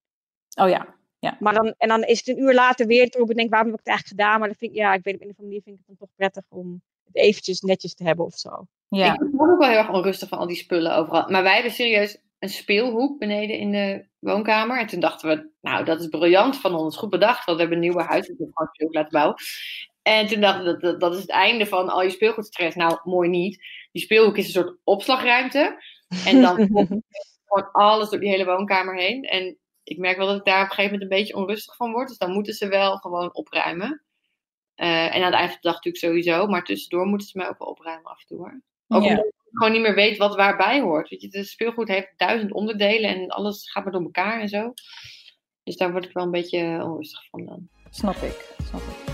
Oh 0.61 0.69
ja. 0.69 0.95
ja. 1.19 1.37
Maar 1.39 1.53
dan, 1.53 1.73
en 1.77 1.87
dan 1.87 2.03
is 2.03 2.17
het 2.17 2.27
een 2.27 2.43
uur 2.43 2.53
later 2.53 2.87
weer 2.87 3.07
erop 3.09 3.29
en 3.29 3.35
denk 3.35 3.49
waarom 3.49 3.71
heb 3.71 3.79
ik 3.79 3.85
het 3.85 3.93
eigenlijk 3.95 4.21
gedaan? 4.21 4.39
Maar 4.39 4.47
dan 4.47 4.57
vind 4.57 4.71
ik, 4.71 4.77
ja, 4.77 4.93
ik 4.93 5.03
weet 5.03 5.15
op 5.15 5.21
een 5.21 5.29
of 5.29 5.37
andere 5.37 5.47
manier 5.47 5.61
vind 5.63 5.79
ik 5.79 5.83
het 5.87 5.97
dan 5.97 6.07
toch 6.07 6.15
prettig 6.15 6.43
om 6.49 6.81
het 7.05 7.15
eventjes 7.15 7.61
netjes 7.61 7.93
te 7.93 8.03
hebben 8.03 8.25
of 8.25 8.37
zo. 8.37 8.65
Ja. 8.87 9.13
Ik 9.13 9.29
word 9.31 9.51
ook 9.51 9.59
wel 9.59 9.69
heel 9.69 9.77
erg 9.77 9.91
onrustig 9.91 10.29
van 10.29 10.37
al 10.37 10.47
die 10.47 10.55
spullen 10.55 10.95
overal. 10.95 11.29
Maar 11.29 11.43
wij 11.43 11.53
hebben 11.53 11.71
serieus 11.71 12.17
een 12.39 12.49
speelhoek 12.49 13.19
beneden 13.19 13.57
in 13.57 13.71
de 13.71 14.05
woonkamer. 14.19 14.79
En 14.79 14.87
toen 14.87 14.99
dachten 14.99 15.29
we, 15.29 15.49
nou, 15.61 15.85
dat 15.85 15.99
is 15.99 16.07
briljant 16.07 16.57
van 16.57 16.75
ons. 16.75 16.97
Goed 16.97 17.09
bedacht, 17.09 17.45
want 17.45 17.57
we 17.57 17.63
hebben 17.63 17.83
een 17.83 17.89
nieuwe 17.89 18.03
huis. 18.03 18.27
We 18.27 18.35
hebben 18.37 18.55
gewoon 18.55 18.93
laten 18.93 19.11
bouwen. 19.11 19.35
En 20.07 20.27
toen 20.27 20.41
dachten 20.41 20.63
we, 20.65 20.71
dat, 20.71 20.81
dat, 20.81 20.99
dat 20.99 21.13
is 21.13 21.21
het 21.21 21.29
einde 21.29 21.65
van 21.65 21.89
al 21.89 22.03
je 22.03 22.09
speelgoedstress. 22.09 22.75
Nou, 22.75 22.99
mooi 23.03 23.29
niet. 23.29 23.63
Die 23.91 24.01
speelhoek 24.01 24.37
is 24.37 24.45
een 24.45 24.63
soort 24.63 24.77
opslagruimte. 24.83 25.83
En 26.25 26.41
dan 26.41 26.55
gewoon 27.45 27.71
alles 27.71 28.09
door 28.09 28.19
die 28.19 28.29
hele 28.29 28.45
woonkamer 28.45 28.95
heen. 28.95 29.23
En 29.23 29.57
ik 29.83 29.97
merk 29.97 30.17
wel 30.17 30.27
dat 30.27 30.37
ik 30.37 30.45
daar 30.45 30.63
op 30.63 30.69
een 30.69 30.75
gegeven 30.75 30.91
moment 30.91 31.11
een 31.11 31.17
beetje 31.17 31.35
onrustig 31.35 31.75
van 31.75 31.91
word. 31.91 32.07
Dus 32.07 32.17
dan 32.17 32.31
moeten 32.31 32.53
ze 32.53 32.67
wel 32.67 32.97
gewoon 32.97 33.35
opruimen. 33.35 34.03
Eh, 34.75 35.15
en 35.15 35.23
aan 35.23 35.31
het 35.31 35.33
eind 35.33 35.49
van 35.49 35.59
de 35.61 35.67
dag 35.67 35.73
natuurlijk 35.73 36.03
sowieso. 36.03 36.47
Maar 36.47 36.63
tussendoor 36.63 37.05
moeten 37.05 37.27
ze 37.27 37.37
mij 37.37 37.49
ook 37.49 37.59
wel 37.59 37.67
opruimen 37.67 38.11
af 38.11 38.19
en 38.19 38.27
toe 38.27 38.37
hoor. 38.37 38.61
Ook 38.87 39.03
Ja. 39.03 39.09
omdat 39.09 39.25
ik 39.25 39.33
gewoon 39.51 39.71
niet 39.71 39.81
meer 39.81 39.95
weet 39.95 40.17
wat 40.17 40.35
waarbij 40.35 40.81
hoort. 40.81 41.09
Weet 41.09 41.21
je, 41.21 41.27
het 41.31 41.47
speelgoed 41.47 41.87
heeft 41.87 42.13
duizend 42.17 42.53
onderdelen 42.53 43.09
en 43.15 43.27
alles 43.27 43.71
gaat 43.71 43.83
maar 43.83 43.93
door 43.93 44.03
elkaar 44.03 44.41
en 44.41 44.49
zo. 44.49 44.73
Dus 45.63 45.77
daar 45.77 45.91
word 45.91 46.05
ik 46.05 46.13
wel 46.13 46.23
een 46.23 46.31
beetje 46.31 46.83
onrustig 46.83 47.25
van 47.29 47.45
dan. 47.45 47.67
Snap 47.89 48.15
ik. 48.15 48.55
Snap 48.63 48.81
ik. 48.81 49.06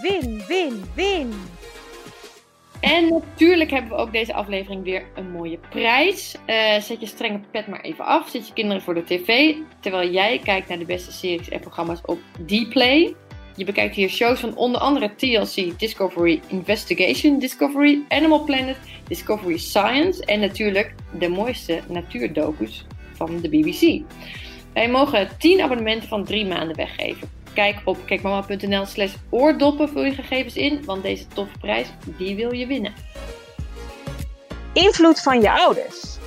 Win, 0.00 0.42
win, 0.48 0.84
win. 0.94 1.34
En 2.80 3.08
natuurlijk 3.08 3.70
hebben 3.70 3.90
we 3.90 3.96
ook 3.96 4.12
deze 4.12 4.34
aflevering 4.34 4.84
weer 4.84 5.04
een 5.14 5.30
mooie 5.30 5.58
prijs. 5.70 6.36
Eh, 6.46 6.80
zet 6.80 7.00
je 7.00 7.06
strenge 7.06 7.40
pet 7.50 7.66
maar 7.66 7.80
even 7.80 8.04
af. 8.04 8.28
Zet 8.28 8.46
je 8.46 8.52
kinderen 8.52 8.82
voor 8.82 8.94
de 8.94 9.04
tv. 9.04 9.54
Terwijl 9.80 10.10
jij 10.10 10.40
kijkt 10.44 10.68
naar 10.68 10.78
de 10.78 10.84
beste 10.84 11.12
series 11.12 11.48
en 11.48 11.60
programma's 11.60 12.00
op 12.04 12.18
Dplay. 12.46 13.14
Je 13.56 13.64
bekijkt 13.64 13.94
hier 13.94 14.08
shows 14.08 14.40
van 14.40 14.56
onder 14.56 14.80
andere 14.80 15.14
TLC, 15.14 15.78
Discovery 15.78 16.40
Investigation, 16.48 17.38
Discovery 17.38 18.02
Animal 18.08 18.44
Planet, 18.44 18.76
Discovery 19.08 19.58
Science 19.58 20.24
en 20.24 20.40
natuurlijk 20.40 20.94
de 21.18 21.28
mooiste 21.28 21.80
natuurdocus 21.88 22.86
van 23.12 23.40
de 23.40 23.48
BBC. 23.48 24.02
Wij 24.72 24.88
mogen 24.88 25.28
10 25.38 25.60
abonnementen 25.60 26.08
van 26.08 26.24
3 26.24 26.46
maanden 26.46 26.76
weggeven. 26.76 27.35
Kijk 27.56 27.82
op 27.84 27.96
kijkmama.nl 28.06 28.84
slash 28.84 29.16
oordoppen, 29.30 29.88
vul 29.88 30.04
je 30.04 30.12
gegevens 30.12 30.56
in, 30.56 30.84
want 30.84 31.02
deze 31.02 31.26
toffe 31.26 31.58
prijs, 31.58 31.92
die 32.18 32.36
wil 32.36 32.52
je 32.52 32.66
winnen. 32.66 32.92
Invloed 34.72 35.22
van 35.22 35.40
je 35.40 35.50
ouders. 35.50 36.18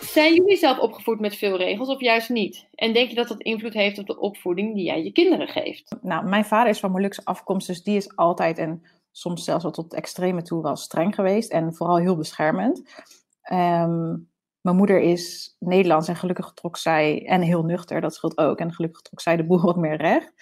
Zijn 0.00 0.34
jullie 0.34 0.56
zelf 0.56 0.78
opgevoed 0.78 1.20
met 1.20 1.36
veel 1.36 1.56
regels 1.56 1.88
of 1.88 2.00
juist 2.00 2.28
niet? 2.28 2.66
En 2.74 2.92
denk 2.92 3.08
je 3.08 3.14
dat 3.14 3.28
dat 3.28 3.40
invloed 3.40 3.72
heeft 3.72 3.98
op 3.98 4.06
de 4.06 4.18
opvoeding 4.18 4.74
die 4.74 4.84
jij 4.84 5.02
je 5.02 5.12
kinderen 5.12 5.48
geeft? 5.48 5.96
Nou, 6.02 6.24
mijn 6.24 6.44
vader 6.44 6.70
is 6.70 6.80
van 6.80 6.90
Molukse 6.90 7.24
afkomst, 7.24 7.66
dus 7.66 7.82
die 7.82 7.96
is 7.96 8.16
altijd 8.16 8.58
en 8.58 8.82
soms 9.10 9.44
zelfs 9.44 9.62
wel 9.62 9.72
tot 9.72 9.94
extreme 9.94 10.42
toe 10.42 10.62
wel 10.62 10.76
streng 10.76 11.14
geweest 11.14 11.50
en 11.50 11.74
vooral 11.74 11.96
heel 11.96 12.16
beschermend. 12.16 12.82
Ehm, 13.42 14.14
mijn 14.62 14.76
moeder 14.76 15.00
is 15.00 15.56
Nederlands 15.58 16.08
en 16.08 16.16
gelukkig 16.16 16.52
trok 16.52 16.76
zij, 16.76 17.26
en 17.26 17.40
heel 17.40 17.62
nuchter, 17.62 18.00
dat 18.00 18.14
scheelt 18.14 18.38
ook, 18.38 18.58
en 18.58 18.72
gelukkig 18.72 19.00
trok 19.00 19.20
zij 19.20 19.36
de 19.36 19.46
boel 19.46 19.60
wat 19.60 19.76
meer 19.76 19.96
recht. 19.96 20.32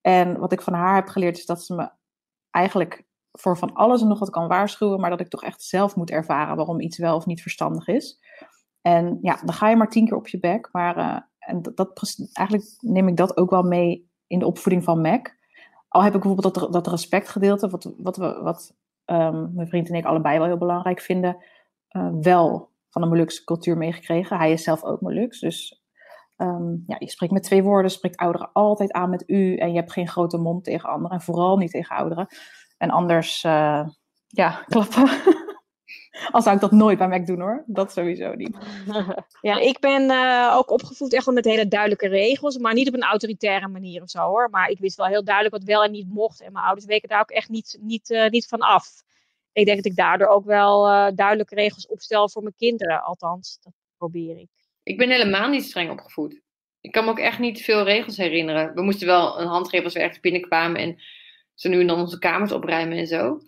En 0.00 0.38
wat 0.38 0.52
ik 0.52 0.60
van 0.60 0.72
haar 0.72 0.94
heb 0.94 1.08
geleerd 1.08 1.38
is 1.38 1.46
dat 1.46 1.62
ze 1.62 1.74
me 1.74 1.90
eigenlijk 2.50 3.04
voor 3.32 3.58
van 3.58 3.72
alles 3.72 4.00
en 4.00 4.08
nog 4.08 4.18
wat 4.18 4.30
kan 4.30 4.48
waarschuwen, 4.48 5.00
maar 5.00 5.10
dat 5.10 5.20
ik 5.20 5.28
toch 5.28 5.42
echt 5.42 5.62
zelf 5.62 5.96
moet 5.96 6.10
ervaren 6.10 6.56
waarom 6.56 6.80
iets 6.80 6.98
wel 6.98 7.16
of 7.16 7.26
niet 7.26 7.42
verstandig 7.42 7.86
is. 7.88 8.20
En 8.82 9.18
ja, 9.22 9.40
dan 9.44 9.54
ga 9.54 9.68
je 9.68 9.76
maar 9.76 9.88
tien 9.88 10.06
keer 10.06 10.16
op 10.16 10.28
je 10.28 10.38
bek, 10.38 10.68
maar 10.72 10.96
eh, 10.96 11.20
en 11.38 11.62
dat, 11.74 12.16
eigenlijk 12.32 12.76
neem 12.80 13.08
ik 13.08 13.16
dat 13.16 13.36
ook 13.36 13.50
wel 13.50 13.62
mee 13.62 14.10
in 14.26 14.38
de 14.38 14.46
opvoeding 14.46 14.84
van 14.84 15.00
Mac. 15.00 15.34
Al 15.88 16.02
heb 16.02 16.14
ik 16.14 16.20
bijvoorbeeld 16.20 16.54
dat, 16.54 16.72
dat 16.72 16.86
respectgedeelte, 16.86 17.68
wat, 17.68 17.92
wat, 17.98 18.16
wat 18.16 18.76
ehm, 19.04 19.54
mijn 19.54 19.68
vriend 19.68 19.88
en 19.88 19.94
ik 19.94 20.04
allebei 20.04 20.38
wel 20.38 20.46
heel 20.46 20.58
belangrijk 20.58 21.00
vinden, 21.00 21.36
eh, 21.88 22.08
wel 22.20 22.70
van 22.96 23.04
de 23.04 23.14
Molukse 23.14 23.44
cultuur 23.44 23.76
meegekregen. 23.76 24.38
Hij 24.38 24.52
is 24.52 24.62
zelf 24.62 24.84
ook 24.84 25.00
Moluks, 25.00 25.40
dus 25.40 25.82
ehm, 26.36 26.70
ja, 26.86 26.96
je 26.98 27.10
spreekt 27.10 27.32
met 27.32 27.42
twee 27.42 27.62
woorden, 27.62 27.90
spreekt 27.90 28.16
ouderen 28.16 28.50
altijd 28.52 28.92
aan 28.92 29.10
met 29.10 29.24
u 29.26 29.56
en 29.56 29.70
je 29.70 29.76
hebt 29.76 29.92
geen 29.92 30.08
grote 30.08 30.38
mond 30.38 30.64
tegen 30.64 30.88
anderen 30.88 31.16
en 31.16 31.22
vooral 31.22 31.56
niet 31.56 31.70
tegen 31.70 31.96
ouderen. 31.96 32.26
En 32.78 32.90
anders, 32.90 33.44
eh, 33.44 33.88
ja, 34.26 34.50
klappen. 34.68 35.08
Al 36.30 36.42
zou 36.42 36.54
ik 36.54 36.60
dat 36.60 36.70
nooit 36.70 36.98
bij 36.98 37.08
Mac 37.08 37.26
doen 37.26 37.40
hoor, 37.40 37.64
dat 37.66 37.92
sowieso 37.92 38.34
niet. 38.34 38.56
Ja, 39.40 39.58
ik 39.58 39.78
ben 39.80 40.10
eh, 40.10 40.54
ook 40.56 40.70
opgevoed 40.70 41.12
echt 41.12 41.24
wel 41.24 41.34
met 41.34 41.44
hele 41.44 41.68
duidelijke 41.68 42.08
regels, 42.08 42.58
maar 42.58 42.74
niet 42.74 42.88
op 42.88 42.94
een 42.94 43.02
autoritaire 43.02 43.68
manier 43.68 44.02
of 44.02 44.10
zo 44.10 44.20
hoor. 44.20 44.50
Maar 44.50 44.68
ik 44.68 44.78
wist 44.78 44.96
wel 44.96 45.06
heel 45.06 45.24
duidelijk 45.24 45.54
wat 45.54 45.64
wel 45.64 45.84
en 45.84 45.90
niet 45.90 46.08
mocht. 46.08 46.40
En 46.40 46.52
mijn 46.52 46.64
ouders 46.64 46.86
weken 46.86 47.08
daar 47.08 47.20
ook 47.20 47.30
echt 47.30 47.48
niet, 47.48 47.78
niet, 47.80 48.10
eh, 48.10 48.30
niet 48.30 48.48
van 48.48 48.60
af. 48.60 49.04
Ik 49.56 49.64
denk 49.64 49.76
dat 49.76 49.86
ik 49.86 49.96
daardoor 49.96 50.26
ook 50.26 50.44
wel 50.44 50.86
eh, 50.86 51.06
duidelijke 51.14 51.54
regels 51.54 51.86
opstel 51.86 52.28
voor 52.28 52.42
mijn 52.42 52.54
kinderen, 52.56 53.02
althans. 53.02 53.58
Dat 53.62 53.72
probeer 53.96 54.38
ik. 54.38 54.48
Ik 54.82 54.98
ben 54.98 55.10
helemaal 55.10 55.48
niet 55.48 55.64
streng 55.64 55.90
opgevoed. 55.90 56.40
Ik 56.80 56.92
kan 56.92 57.04
me 57.04 57.10
ook 57.10 57.18
echt 57.18 57.38
niet 57.38 57.62
veel 57.62 57.82
regels 57.82 58.16
herinneren. 58.16 58.74
We 58.74 58.82
moesten 58.82 59.06
wel 59.06 59.40
een 59.40 59.46
hand 59.46 59.68
geven 59.68 59.84
als 59.84 59.94
we 59.94 60.00
ergens 60.00 60.20
binnenkwamen 60.20 60.80
en 60.80 61.02
zo 61.54 61.68
nu 61.68 61.80
en 61.80 61.86
dan 61.86 62.00
onze 62.00 62.18
kamers 62.18 62.52
opruimen 62.52 62.98
en 62.98 63.06
zo. 63.06 63.40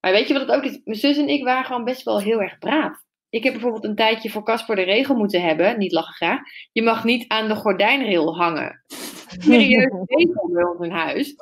Maar 0.00 0.12
weet 0.12 0.28
je 0.28 0.34
wat 0.34 0.48
het 0.48 0.56
ook 0.56 0.62
is? 0.62 0.80
Mijn 0.84 0.98
zus 0.98 1.16
en 1.16 1.28
ik 1.28 1.44
waren 1.44 1.64
gewoon 1.64 1.84
best 1.84 2.02
wel 2.02 2.20
heel 2.20 2.40
erg 2.40 2.58
braaf. 2.58 3.04
Ik 3.28 3.42
heb 3.42 3.52
bijvoorbeeld 3.52 3.84
een 3.84 3.94
tijdje 3.94 4.30
voor 4.30 4.44
Casper 4.44 4.76
de 4.76 4.82
regel 4.82 5.14
moeten 5.14 5.42
hebben, 5.42 5.78
niet 5.78 5.92
lachen 5.92 6.14
graag. 6.14 6.40
Je 6.72 6.82
mag 6.82 7.04
niet 7.04 7.28
aan 7.28 7.48
de 7.48 7.54
gordijnrail 7.54 8.36
hangen. 8.36 8.84
Serieus 9.38 10.04
regel 10.06 10.50
bij 10.52 10.64
ons 10.64 10.86
in 10.86 10.90
huis. 10.90 11.34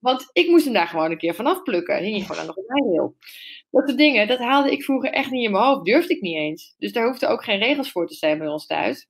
Want 0.00 0.30
ik 0.32 0.48
moest 0.48 0.64
hem 0.64 0.74
daar 0.74 0.86
gewoon 0.86 1.10
een 1.10 1.18
keer 1.18 1.34
vanaf 1.34 1.62
plukken. 1.62 2.02
Hing 2.02 2.16
je 2.16 2.22
gewoon 2.24 2.40
aan 2.40 2.46
de 2.46 2.52
gordijnrail. 2.52 3.16
Dat 3.70 3.86
soort 3.86 3.98
dingen, 3.98 4.28
dat 4.28 4.38
haalde 4.38 4.70
ik 4.70 4.84
vroeger 4.84 5.10
echt 5.10 5.30
niet 5.30 5.44
in 5.44 5.50
mijn 5.50 5.64
hoofd. 5.64 5.84
Durfde 5.84 6.14
ik 6.14 6.20
niet 6.20 6.36
eens. 6.36 6.74
Dus 6.78 6.92
daar 6.92 7.06
hoefden 7.06 7.28
ook 7.28 7.44
geen 7.44 7.58
regels 7.58 7.90
voor 7.90 8.06
te 8.06 8.14
zijn 8.14 8.38
bij 8.38 8.48
ons 8.48 8.66
thuis. 8.66 9.08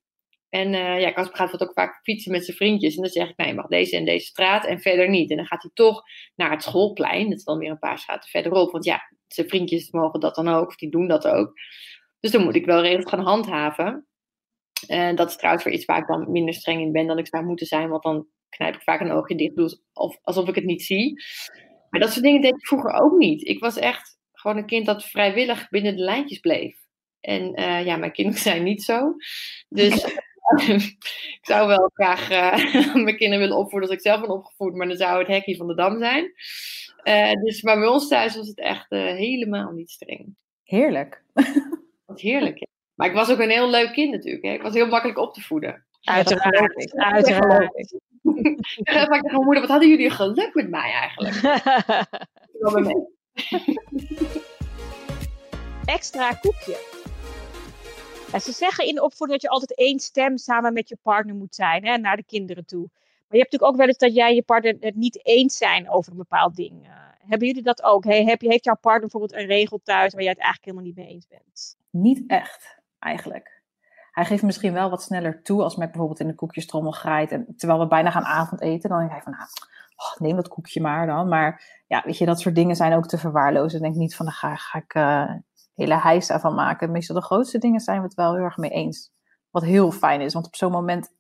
En 0.49 0.75
eh 0.75 1.01
ja, 1.01 1.13
Casper 1.13 1.37
gaat 1.37 1.51
wat 1.51 1.63
ook 1.63 1.73
vaak 1.73 2.01
fietsen 2.03 2.33
met 2.33 2.45
zijn 2.45 2.57
vriendjes. 2.57 2.95
En 2.97 3.03
dan 3.03 3.11
zeg 3.11 3.29
ik, 3.29 3.37
nou, 3.37 3.51
je 3.51 3.57
mag 3.57 3.67
deze 3.67 3.97
en 3.97 4.05
deze 4.05 4.27
straat 4.27 4.67
en 4.67 4.81
verder 4.81 5.09
niet. 5.09 5.31
En 5.31 5.37
dan 5.37 5.47
gaat 5.47 5.63
hij 5.63 5.71
toch 5.75 6.03
naar 6.37 6.51
het 6.51 6.63
schoolplein. 6.63 7.29
Dat 7.29 7.39
is 7.39 7.45
dan 7.45 7.59
weer 7.59 7.71
een 7.71 7.79
paar 7.79 7.99
straten 7.99 8.31
verderop. 8.31 8.73
Want 8.73 8.85
ja, 8.85 9.01
zijn 9.27 9.49
vriendjes 9.49 9.91
mogen 9.91 10.21
dat 10.21 10.35
dan 10.35 10.49
ook. 10.49 10.67
Of 10.67 10.77
die 10.77 10.91
doen 10.91 11.09
dat 11.09 11.27
ook. 11.27 11.53
Dus 12.21 12.31
dan 12.31 12.45
moet 12.45 12.55
ik 12.55 12.67
wel 12.67 12.83
regels 12.83 13.11
gaan 13.11 13.25
handhaven. 13.25 14.07
En 14.87 15.17
dat 15.17 15.29
is 15.29 15.37
trouwens 15.37 15.65
weer 15.65 15.75
iets 15.75 15.85
waar 15.85 15.99
ik 15.99 16.07
dan 16.07 16.31
minder 16.31 16.55
streng 16.55 16.81
in 16.81 16.93
ben 16.93 17.07
dan 17.07 17.19
ik 17.19 17.27
zou 17.27 17.45
moeten 17.45 17.67
zijn. 17.67 17.89
Want 17.89 18.03
dan 18.03 18.27
knijp 18.51 18.75
ik 18.75 18.83
vaak 18.83 19.01
een 19.01 19.13
oogje 19.13 19.37
dicht, 19.37 19.57
doe 19.57 19.79
of, 19.93 20.19
alsof 20.23 20.49
ik 20.49 20.55
het 20.55 20.65
niet 20.65 20.83
zie. 20.83 21.23
Maar 21.91 22.01
dat 22.01 22.11
soort 22.11 22.25
dingen 22.25 22.41
deed 22.41 22.55
ik 22.55 22.67
vroeger 22.67 22.93
ook 22.93 23.19
niet. 23.19 23.47
Ik 23.47 23.61
was 23.61 23.77
echt 23.77 24.19
gewoon 24.33 24.57
een 24.57 24.67
kind 24.67 24.87
dat 24.87 25.05
vrijwillig 25.05 25.69
binnen 25.69 25.97
de 25.97 26.03
lijntjes 26.03 26.39
bleef. 26.39 26.77
En 27.21 27.55
eh, 27.55 27.85
ja, 27.85 27.97
mijn 27.97 28.13
kinderen 28.13 28.41
zijn 28.51 28.63
niet 28.63 28.83
zo. 28.83 29.15
Dus 29.69 30.05
ik 31.39 31.39
zou 31.43 31.69
wel 31.69 31.91
graag 31.95 32.31
eh, 32.31 32.95
mijn 33.05 33.17
kinderen 33.17 33.39
willen 33.39 33.57
opvoeden 33.57 33.89
als 33.89 33.99
ik 33.99 34.05
zelf 34.05 34.21
ben 34.21 34.31
opgevoed. 34.31 34.75
Maar 34.75 34.89
dan 34.89 34.97
zou 34.97 35.19
het 35.19 35.29
hekje 35.29 35.57
van 35.57 35.67
de 35.67 35.75
dam 35.75 35.99
zijn. 35.99 36.33
Eh, 37.03 37.33
dus, 37.33 37.63
maar 37.63 37.79
bij 37.79 37.89
ons 37.89 38.09
thuis 38.09 38.37
was 38.37 38.49
het 38.49 38.59
echt 38.59 38.91
eh, 38.91 39.05
helemaal 39.05 39.71
niet 39.71 39.91
streng. 39.91 40.37
Heerlijk. 40.65 41.23
Wat 42.07 42.21
heerlijk. 42.21 42.59
ja. 42.59 42.67
Maar 42.95 43.09
ik 43.09 43.15
was 43.15 43.31
ook 43.31 43.39
een 43.39 43.51
heel 43.51 43.71
leuk 43.71 43.93
kind 43.93 44.13
natuurlijk. 44.13 44.45
Hè. 44.45 44.53
Ik 44.53 44.63
was 44.63 44.75
heel 44.75 44.87
makkelijk 44.87 45.19
op 45.19 45.35
te 45.35 45.41
voeden. 45.41 45.87
Uiteraard, 46.05 46.95
uiteraard. 46.95 47.77
Ik 47.77 48.89
zeg 48.89 48.95
heel 48.95 49.07
vaak 49.07 49.23
tegen 49.23 49.33
mijn 49.33 49.45
moeder, 49.45 49.61
wat 49.61 49.71
hadden 49.71 49.89
jullie 49.89 50.11
geluk 50.11 50.55
met 50.55 50.71
mij 50.71 50.93
eigenlijk? 50.93 51.35
Extra 55.85 56.33
koekje. 56.33 56.99
Ja, 58.33 58.39
ze 58.39 58.53
zeggen 58.53 58.87
in 58.87 58.95
de 58.95 59.03
opvoeding 59.03 59.41
dat 59.41 59.51
je 59.51 59.57
altijd 59.57 59.79
één 59.79 59.99
stem 59.99 60.37
samen 60.37 60.73
met 60.73 60.89
je 60.89 60.97
partner 61.03 61.35
moet 61.35 61.55
zijn, 61.55 61.87
hè, 61.87 61.97
naar 61.97 62.17
de 62.17 62.25
kinderen 62.25 62.67
toe. 62.67 62.89
Maar 62.91 63.39
je 63.39 63.39
hebt 63.39 63.53
natuurlijk 63.53 63.73
ook 63.73 63.77
wel 63.77 63.87
eens 63.87 63.99
dat 63.99 64.15
jij 64.15 64.29
en 64.29 64.35
je 64.35 64.43
partner 64.43 64.77
het 64.81 64.95
niet 64.95 65.27
eens 65.27 65.57
zijn 65.57 65.91
over 65.91 66.13
een 66.13 66.19
bepaald 66.19 66.57
ding. 66.57 66.87
Eh, 66.87 66.91
hebben 67.19 67.47
jullie 67.47 67.63
dat 67.63 67.83
ook? 67.83 68.05
Hey, 68.05 68.25
heb 68.25 68.41
je, 68.41 68.49
heeft 68.49 68.65
jouw 68.65 68.77
partner 68.81 69.09
bijvoorbeeld 69.09 69.41
een 69.41 69.47
regel 69.47 69.81
thuis 69.85 70.13
waar 70.13 70.23
jij 70.23 70.31
het 70.31 70.41
eigenlijk 70.41 70.65
helemaal 70.65 70.87
niet 70.87 70.97
mee 70.97 71.15
eens 71.15 71.27
bent? 71.29 71.77
Niet 71.91 72.23
echt, 72.27 72.79
eigenlijk. 72.99 73.60
Hij 74.21 74.29
geeft 74.29 74.43
misschien 74.43 74.73
wel 74.73 74.91
wat 74.91 75.03
sneller 75.03 75.43
toe 75.43 75.63
als 75.63 75.77
Mac 75.77 75.89
bijvoorbeeld 75.89 76.21
in 76.21 76.27
de 76.27 76.35
koekjestrommel 76.35 76.93
graait. 76.93 77.33
En 77.33 77.55
terwijl 77.57 77.81
we 77.81 77.87
bijna 77.87 78.11
gaan 78.11 78.25
avondeten, 78.25 78.89
dan 78.89 78.99
denk 78.99 79.11
hij 79.11 79.23
van, 79.23 79.33
nou, 79.33 79.45
oh, 79.97 80.21
neem 80.21 80.37
dat 80.37 80.49
koekje 80.49 80.81
maar 80.81 81.07
dan. 81.07 81.29
Maar 81.29 81.83
ja, 81.87 82.03
weet 82.05 82.19
je, 82.19 82.27
dat 82.27 82.41
soort 82.41 82.55
dingen 82.55 82.77
zijn 82.77 82.95
ook 82.95 83.07
te 83.07 83.19
verwaarlozen. 83.19 83.79
Ik 83.79 83.85
denk 83.85 83.95
niet 83.95 84.17
van, 84.17 84.27
daar 84.27 84.35
ga, 84.35 84.57
ga 84.57 84.79
ik 84.79 84.95
eh 84.95 85.35
hele 85.75 86.01
heisa 86.01 86.41
van 86.41 86.55
maken. 86.55 86.91
Meestal 86.91 87.17
de 87.17 87.23
grootste 87.23 87.59
dingen 87.59 87.81
zijn 87.81 87.99
we 87.99 88.05
het 88.05 88.15
wel 88.15 88.35
heel 88.35 88.45
erg 88.45 88.57
mee 88.57 88.71
eens. 88.71 89.13
Wat 89.51 89.65
heel 89.65 89.91
fijn 89.91 90.21
is, 90.21 90.33
want 90.33 90.47
op 90.47 90.57
zo'n 90.57 90.73
moment 90.73 91.15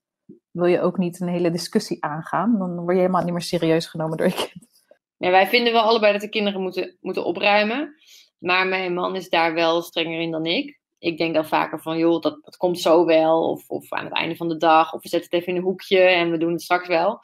wil 0.50 0.66
je 0.66 0.80
ook 0.80 0.98
niet 0.98 1.20
een 1.20 1.28
hele 1.28 1.50
discussie 1.50 2.04
aangaan. 2.04 2.58
Dan 2.58 2.74
word 2.76 2.94
je 2.94 3.00
helemaal 3.00 3.22
niet 3.22 3.32
meer 3.32 3.42
serieus 3.42 3.86
genomen 3.86 4.16
door 4.16 4.26
je 4.26 4.34
kind. 4.34 4.68
Ja, 5.16 5.30
wij 5.30 5.46
vinden 5.46 5.72
wel 5.72 5.82
allebei 5.82 6.12
dat 6.12 6.20
de 6.20 6.28
kinderen 6.28 6.60
moeten, 6.60 6.96
moeten 7.00 7.24
opruimen. 7.24 7.94
Maar 8.38 8.66
mijn 8.66 8.94
man 8.94 9.16
is 9.16 9.28
daar 9.28 9.54
wel 9.54 9.82
strenger 9.82 10.20
in 10.20 10.30
dan 10.30 10.46
ik. 10.46 10.79
Ik 11.00 11.18
denk 11.18 11.34
dan 11.34 11.46
vaker 11.46 11.80
van, 11.80 11.98
joh, 11.98 12.20
dat, 12.20 12.38
dat 12.44 12.56
komt 12.56 12.78
zo 12.80 13.04
wel. 13.04 13.50
Of, 13.50 13.68
of 13.68 13.92
aan 13.92 14.04
het 14.04 14.14
einde 14.14 14.36
van 14.36 14.48
de 14.48 14.56
dag. 14.56 14.92
Of 14.92 15.02
we 15.02 15.08
zetten 15.08 15.30
het 15.30 15.40
even 15.40 15.52
in 15.52 15.58
een 15.58 15.66
hoekje 15.68 15.98
en 15.98 16.30
we 16.30 16.38
doen 16.38 16.52
het 16.52 16.62
straks 16.62 16.88
wel. 16.88 17.20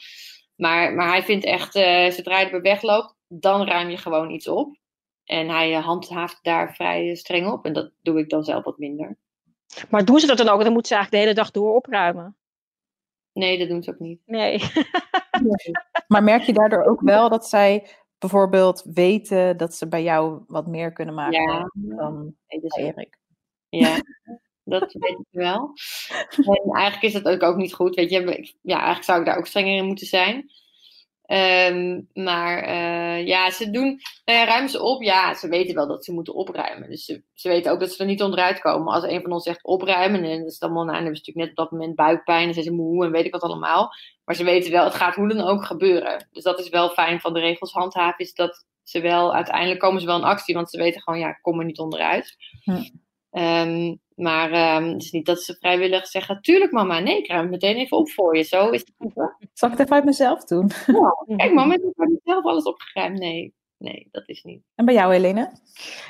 Maar, 0.54 0.94
maar 0.94 1.08
hij 1.08 1.22
vindt 1.22 1.44
echt, 1.44 1.74
eh, 1.74 2.10
zodra 2.10 2.40
je 2.40 2.50
er 2.50 2.60
wegloopt, 2.62 3.14
dan 3.28 3.66
ruim 3.66 3.88
je 3.88 3.96
gewoon 3.96 4.30
iets 4.30 4.48
op. 4.48 4.76
En 5.24 5.48
hij 5.48 5.74
eh, 5.76 5.84
handhaaft 5.84 6.38
daar 6.42 6.74
vrij 6.74 7.14
streng 7.14 7.50
op. 7.50 7.64
En 7.64 7.72
dat 7.72 7.90
doe 8.02 8.18
ik 8.18 8.28
dan 8.28 8.44
zelf 8.44 8.64
wat 8.64 8.78
minder. 8.78 9.18
Maar 9.90 10.04
doen 10.04 10.20
ze 10.20 10.26
dat 10.26 10.36
dan 10.38 10.48
ook? 10.48 10.62
Dan 10.62 10.72
moeten 10.72 10.88
ze 10.88 10.94
eigenlijk 10.94 11.10
de 11.10 11.30
hele 11.30 11.42
dag 11.42 11.50
door 11.50 11.74
opruimen. 11.74 12.36
Nee, 13.32 13.58
dat 13.58 13.68
doen 13.68 13.82
ze 13.82 13.90
ook 13.90 13.98
niet. 13.98 14.20
Nee. 14.24 14.60
Maar 16.08 16.22
merk 16.22 16.42
je 16.42 16.52
daardoor 16.52 16.84
ook 16.84 17.00
wel 17.00 17.28
dat 17.28 17.48
zij 17.48 17.88
bijvoorbeeld 18.18 18.82
weten 18.84 19.56
dat 19.56 19.74
ze 19.74 19.88
bij 19.88 20.02
jou 20.02 20.42
wat 20.46 20.66
meer 20.66 20.92
kunnen 20.92 21.14
maken 21.14 21.42
Ja. 21.42 21.70
dan 21.74 22.34
Nee, 22.48 22.60
dus- 22.60 22.74
bij 22.74 22.84
Erik? 22.84 23.18
Ja. 23.68 24.00
Dat 24.64 24.92
weet 24.92 25.18
ik 25.18 25.26
wel. 25.30 25.70
En 26.36 26.72
eigenlijk 26.72 27.02
is 27.02 27.12
dat 27.12 27.28
ook, 27.28 27.42
ook 27.42 27.56
niet 27.56 27.74
goed. 27.74 27.94
Weet 27.94 28.10
je, 28.10 28.54
ja, 28.62 28.74
eigenlijk 28.74 29.04
zou 29.04 29.20
ik 29.20 29.26
daar 29.26 29.36
ook 29.36 29.46
strenger 29.46 29.76
in 29.76 29.86
moeten 29.86 30.06
zijn. 30.06 30.50
Ehm, 31.26 32.00
maar 32.12 32.68
uh, 32.68 33.26
ja, 33.26 33.50
ze 33.50 33.70
doen, 33.70 34.00
nou 34.24 34.46
ruimen 34.46 34.70
ze 34.70 34.82
op. 34.82 35.02
Ja, 35.02 35.34
ze 35.34 35.48
weten 35.48 35.74
wel 35.74 35.86
dat 35.86 36.04
ze 36.04 36.12
moeten 36.12 36.34
opruimen. 36.34 36.90
Dus 36.90 37.04
ze, 37.04 37.22
ze 37.34 37.48
weten 37.48 37.72
ook 37.72 37.80
dat 37.80 37.92
ze 37.92 37.98
er 37.98 38.06
niet 38.06 38.22
onderuit 38.22 38.60
komen. 38.60 38.92
Als 38.92 39.04
een 39.04 39.22
van 39.22 39.32
ons 39.32 39.44
zegt 39.44 39.64
opruimen, 39.64 40.24
en 40.24 40.38
dat 40.38 40.52
is 40.52 40.58
dan 40.58 40.72
wel, 40.72 40.84
nou, 40.84 40.96
dan 40.96 41.04
hebben 41.04 41.12
natuurlijk 41.12 41.46
net 41.46 41.50
op 41.50 41.56
dat 41.56 41.70
moment 41.70 41.94
buikpijn, 41.96 42.46
en 42.48 42.54
zijn 42.54 42.64
ze 42.64 42.72
moe 42.72 43.04
en 43.04 43.10
weet 43.10 43.24
ik 43.24 43.32
wat 43.32 43.42
allemaal. 43.42 43.90
Maar 44.24 44.34
ze 44.34 44.44
weten 44.44 44.72
wel, 44.72 44.84
het 44.84 44.94
gaat 44.94 45.14
hoe 45.14 45.28
dan 45.28 45.40
ook 45.40 45.64
gebeuren. 45.64 46.28
Dus 46.32 46.42
dat 46.42 46.58
is 46.58 46.68
wel 46.68 46.88
fijn 46.88 47.20
van 47.20 47.34
de 47.34 47.40
regels 47.40 47.72
handhaven, 47.72 48.24
is 48.24 48.34
dat 48.34 48.66
ze 48.82 49.00
wel, 49.00 49.34
uiteindelijk 49.34 49.80
komen 49.80 50.00
ze 50.00 50.06
wel 50.06 50.18
in 50.18 50.24
actie, 50.24 50.54
want 50.54 50.70
ze 50.70 50.78
weten 50.78 51.02
gewoon, 51.02 51.18
ja, 51.18 51.28
ik 51.28 51.38
kom 51.42 51.58
er 51.58 51.64
niet 51.64 51.78
onderuit. 51.78 52.36
Hm. 52.64 52.82
Um, 53.36 54.00
maar 54.14 54.76
um, 54.82 54.92
het 54.92 55.02
is 55.02 55.10
niet 55.10 55.26
dat 55.26 55.42
ze 55.42 55.56
vrijwillig 55.60 56.06
zeggen: 56.06 56.40
Tuurlijk, 56.40 56.72
mama, 56.72 56.98
nee, 56.98 57.18
ik 57.18 57.26
ruim 57.26 57.50
meteen 57.50 57.76
even 57.76 57.96
op 57.96 58.10
voor 58.10 58.36
je. 58.36 58.42
Zo 58.42 58.68
is 58.68 58.80
het 58.80 58.92
niet. 58.98 59.14
Zal 59.52 59.68
ik 59.70 59.78
het 59.78 59.84
even 59.84 59.96
uit 59.96 60.04
mezelf 60.04 60.44
doen? 60.44 60.70
Ja, 60.86 61.36
kijk, 61.36 61.52
mama, 61.54 61.74
ik 61.74 61.80
heb 61.96 62.08
mezelf 62.24 62.44
alles 62.44 62.64
opgeruimd. 62.64 63.18
Nee, 63.18 63.54
nee, 63.78 64.08
dat 64.10 64.28
is 64.28 64.42
niet. 64.42 64.62
En 64.74 64.84
bij 64.84 64.94
jou, 64.94 65.12
Helene? 65.12 65.50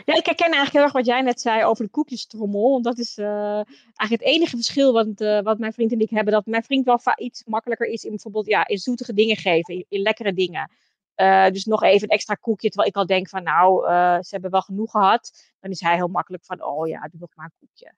Ja, 0.04 0.14
ik 0.14 0.26
herken 0.26 0.44
eigenlijk 0.44 0.72
heel 0.72 0.82
erg 0.82 0.92
wat 0.92 1.06
jij 1.06 1.20
net 1.20 1.40
zei 1.40 1.64
over 1.64 1.84
de 1.84 1.90
koekjestrommel. 1.90 2.70
Want 2.70 2.84
dat 2.84 2.98
is 2.98 3.18
uh, 3.18 3.54
eigenlijk 3.54 4.10
het 4.10 4.22
enige 4.22 4.56
verschil 4.56 4.92
wat, 4.92 5.20
uh, 5.20 5.40
wat 5.40 5.58
mijn 5.58 5.72
vriend 5.72 5.92
en 5.92 6.00
ik 6.00 6.10
hebben. 6.10 6.32
Dat 6.32 6.46
mijn 6.46 6.64
vriend 6.64 6.84
wel 6.84 7.00
iets 7.16 7.44
makkelijker 7.44 7.86
is 7.86 8.04
in 8.04 8.10
bijvoorbeeld 8.10 8.46
ja, 8.46 8.66
in 8.66 8.78
zoetige 8.78 9.12
dingen 9.12 9.36
geven, 9.36 9.74
in, 9.74 9.84
in 9.88 10.00
lekkere 10.00 10.32
dingen. 10.32 10.70
Uh, 11.16 11.48
dus 11.48 11.64
nog 11.64 11.82
even 11.82 12.02
een 12.02 12.16
extra 12.16 12.34
koekje, 12.34 12.68
terwijl 12.68 12.88
ik 12.88 12.96
al 12.96 13.06
denk 13.06 13.28
van 13.28 13.42
nou, 13.42 13.88
uh, 13.88 14.16
ze 14.20 14.28
hebben 14.28 14.50
wel 14.50 14.62
genoeg 14.62 14.90
gehad. 14.90 15.52
Dan 15.60 15.70
is 15.70 15.80
hij 15.80 15.94
heel 15.94 16.08
makkelijk 16.08 16.44
van, 16.44 16.64
oh 16.64 16.88
ja, 16.88 17.00
doe 17.00 17.20
nog 17.20 17.30
maar 17.34 17.44
een 17.44 17.58
koekje. 17.58 17.92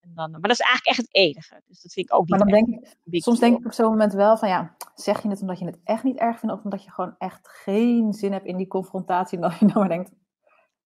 En 0.00 0.10
dan, 0.14 0.30
maar 0.30 0.40
dat 0.40 0.50
is 0.50 0.60
eigenlijk 0.60 0.86
echt 0.86 0.96
het 0.96 1.14
enige. 1.14 1.62
Dus 1.66 1.82
dat 1.82 1.92
vind 1.92 2.06
ik 2.06 2.14
ook 2.14 2.20
niet 2.20 2.30
maar 2.30 2.38
dan 2.38 2.48
denk 2.48 2.84
ik, 3.04 3.22
Soms 3.22 3.38
denk 3.38 3.58
ik 3.58 3.66
op 3.66 3.72
zo'n 3.72 3.90
moment 3.90 4.12
wel 4.12 4.36
van, 4.36 4.48
ja, 4.48 4.76
zeg 4.94 5.22
je 5.22 5.28
het 5.28 5.40
omdat 5.40 5.58
je 5.58 5.64
het 5.64 5.78
echt 5.84 6.02
niet 6.02 6.18
erg 6.18 6.38
vindt, 6.38 6.54
of 6.54 6.64
omdat 6.64 6.84
je 6.84 6.90
gewoon 6.90 7.14
echt 7.18 7.48
geen 7.48 8.12
zin 8.12 8.32
hebt 8.32 8.46
in 8.46 8.56
die 8.56 8.66
confrontatie, 8.66 9.38
en 9.38 9.48
dat 9.48 9.58
je 9.58 9.66
nou 9.66 9.78
maar 9.78 9.88
denkt, 9.88 10.10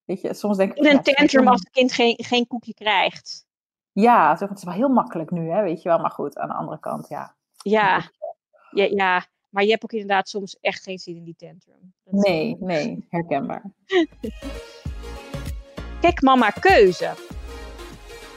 weet 0.05 0.21
je, 0.21 0.35
soms 0.35 0.57
denk 0.57 0.71
ik... 0.71 0.77
In 0.77 0.87
een 0.87 1.03
tantrum 1.03 1.49
als 1.49 1.61
het 1.61 1.71
kind 1.71 1.93
geen, 1.93 2.15
geen 2.17 2.47
koekje 2.47 2.75
krijgt. 2.75 3.49
Ja, 3.93 4.37
het 4.39 4.57
is 4.57 4.65
wel 4.65 4.75
heel 4.75 4.89
makkelijk 4.89 5.31
nu, 5.31 5.51
hè, 5.51 5.63
weet 5.63 5.83
je 5.83 5.89
wel. 5.89 5.99
Maar 5.99 6.11
goed, 6.11 6.39
aan 6.39 6.49
de 6.49 6.55
andere 6.55 6.79
kant, 6.79 7.09
ja. 7.09 7.35
Ja, 7.63 8.11
ja, 8.71 8.85
ja. 8.85 9.27
Maar 9.51 9.65
je 9.65 9.71
hebt 9.71 9.85
ook 9.85 9.93
inderdaad 9.93 10.29
soms 10.29 10.59
echt 10.61 10.83
geen 10.83 10.99
zin 10.99 11.17
in 11.17 11.25
die 11.25 11.37
tantrum. 11.37 11.95
Dat 12.05 12.25
nee, 12.25 12.57
nee, 12.61 13.07
herkenbaar. 13.09 13.63
Kijk, 16.01 16.23
mama, 16.23 16.51
keuze. 16.51 17.15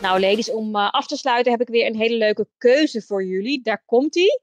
Nou, 0.01 0.19
ladies, 0.19 0.51
om 0.51 0.75
uh, 0.75 0.89
af 0.89 1.07
te 1.07 1.17
sluiten 1.17 1.51
heb 1.51 1.61
ik 1.61 1.67
weer 1.67 1.85
een 1.85 1.95
hele 1.95 2.17
leuke 2.17 2.47
keuze 2.57 3.01
voor 3.01 3.25
jullie. 3.25 3.61
Daar 3.61 3.83
komt 3.85 4.15
ie. 4.15 4.41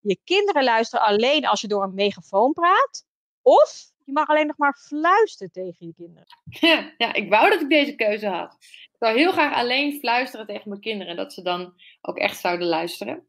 Je 0.00 0.18
kinderen 0.24 0.64
luisteren 0.64 1.06
alleen 1.06 1.46
als 1.46 1.60
je 1.60 1.68
door 1.68 1.82
een 1.82 1.94
megafoon 1.94 2.52
praat. 2.52 3.04
Of 3.42 3.92
je 4.04 4.12
mag 4.12 4.28
alleen 4.28 4.46
nog 4.46 4.58
maar 4.58 4.74
fluisteren 4.74 5.52
tegen 5.52 5.86
je 5.86 5.94
kinderen. 5.94 6.26
Ja, 6.44 6.92
ja, 7.06 7.14
ik 7.14 7.28
wou 7.28 7.50
dat 7.50 7.60
ik 7.60 7.68
deze 7.68 7.94
keuze 7.94 8.26
had. 8.26 8.56
Ik 8.60 8.96
zou 8.98 9.16
heel 9.16 9.32
graag 9.32 9.54
alleen 9.54 9.98
fluisteren 9.98 10.46
tegen 10.46 10.68
mijn 10.68 10.80
kinderen. 10.80 11.16
Dat 11.16 11.32
ze 11.32 11.42
dan 11.42 11.74
ook 12.00 12.18
echt 12.18 12.40
zouden 12.40 12.66
luisteren. 12.66 13.26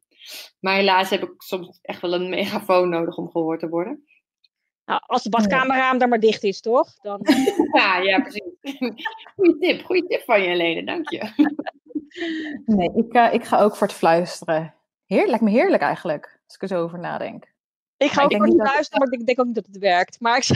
Maar 0.60 0.76
helaas 0.76 1.10
heb 1.10 1.24
ik 1.24 1.34
soms 1.38 1.80
echt 1.82 2.02
wel 2.02 2.14
een 2.14 2.30
megafoon 2.30 2.90
nodig 2.90 3.18
om 3.18 3.30
gehoord 3.30 3.60
te 3.60 3.70
worden. 3.70 4.06
Nou, 4.86 5.02
als 5.06 5.24
de 5.24 5.30
badkamerraam 5.30 5.98
daar 5.98 6.08
maar 6.08 6.20
dicht 6.20 6.44
is, 6.44 6.62
toch? 6.62 6.94
Dan... 7.02 7.20
ja, 7.80 7.98
ja, 7.98 8.20
precies. 8.20 8.44
Goeie 9.36 9.58
tip, 9.60 9.86
goede 9.86 10.08
tip 10.08 10.22
van 10.22 10.42
je, 10.42 10.48
Helene, 10.48 10.84
dank 10.84 11.10
je. 11.10 11.32
nee, 12.76 12.92
ik, 12.96 13.14
uh, 13.14 13.34
ik 13.34 13.44
ga 13.44 13.60
ook 13.60 13.76
voor 13.76 13.88
het 13.88 13.96
fluisteren. 13.96 14.74
Heerlijk, 15.06 15.30
lijkt 15.30 15.46
me 15.46 15.52
heerlijk 15.52 15.82
eigenlijk, 15.82 16.40
als 16.46 16.56
ik 16.56 16.62
er 16.62 16.68
zo 16.68 16.84
over 16.84 17.00
nadenk. 17.00 17.54
Ik 17.98 18.12
ga 18.12 18.24
ook 18.24 18.36
voor 18.36 18.46
het 18.46 18.56
luisteren, 18.56 19.10
maar 19.10 19.20
ik 19.20 19.26
denk 19.26 19.40
ook 19.40 19.46
niet 19.46 19.56
dat 19.56 19.66
het 19.66 19.78
werkt. 19.78 20.20
Maar 20.20 20.38
ik... 20.38 20.48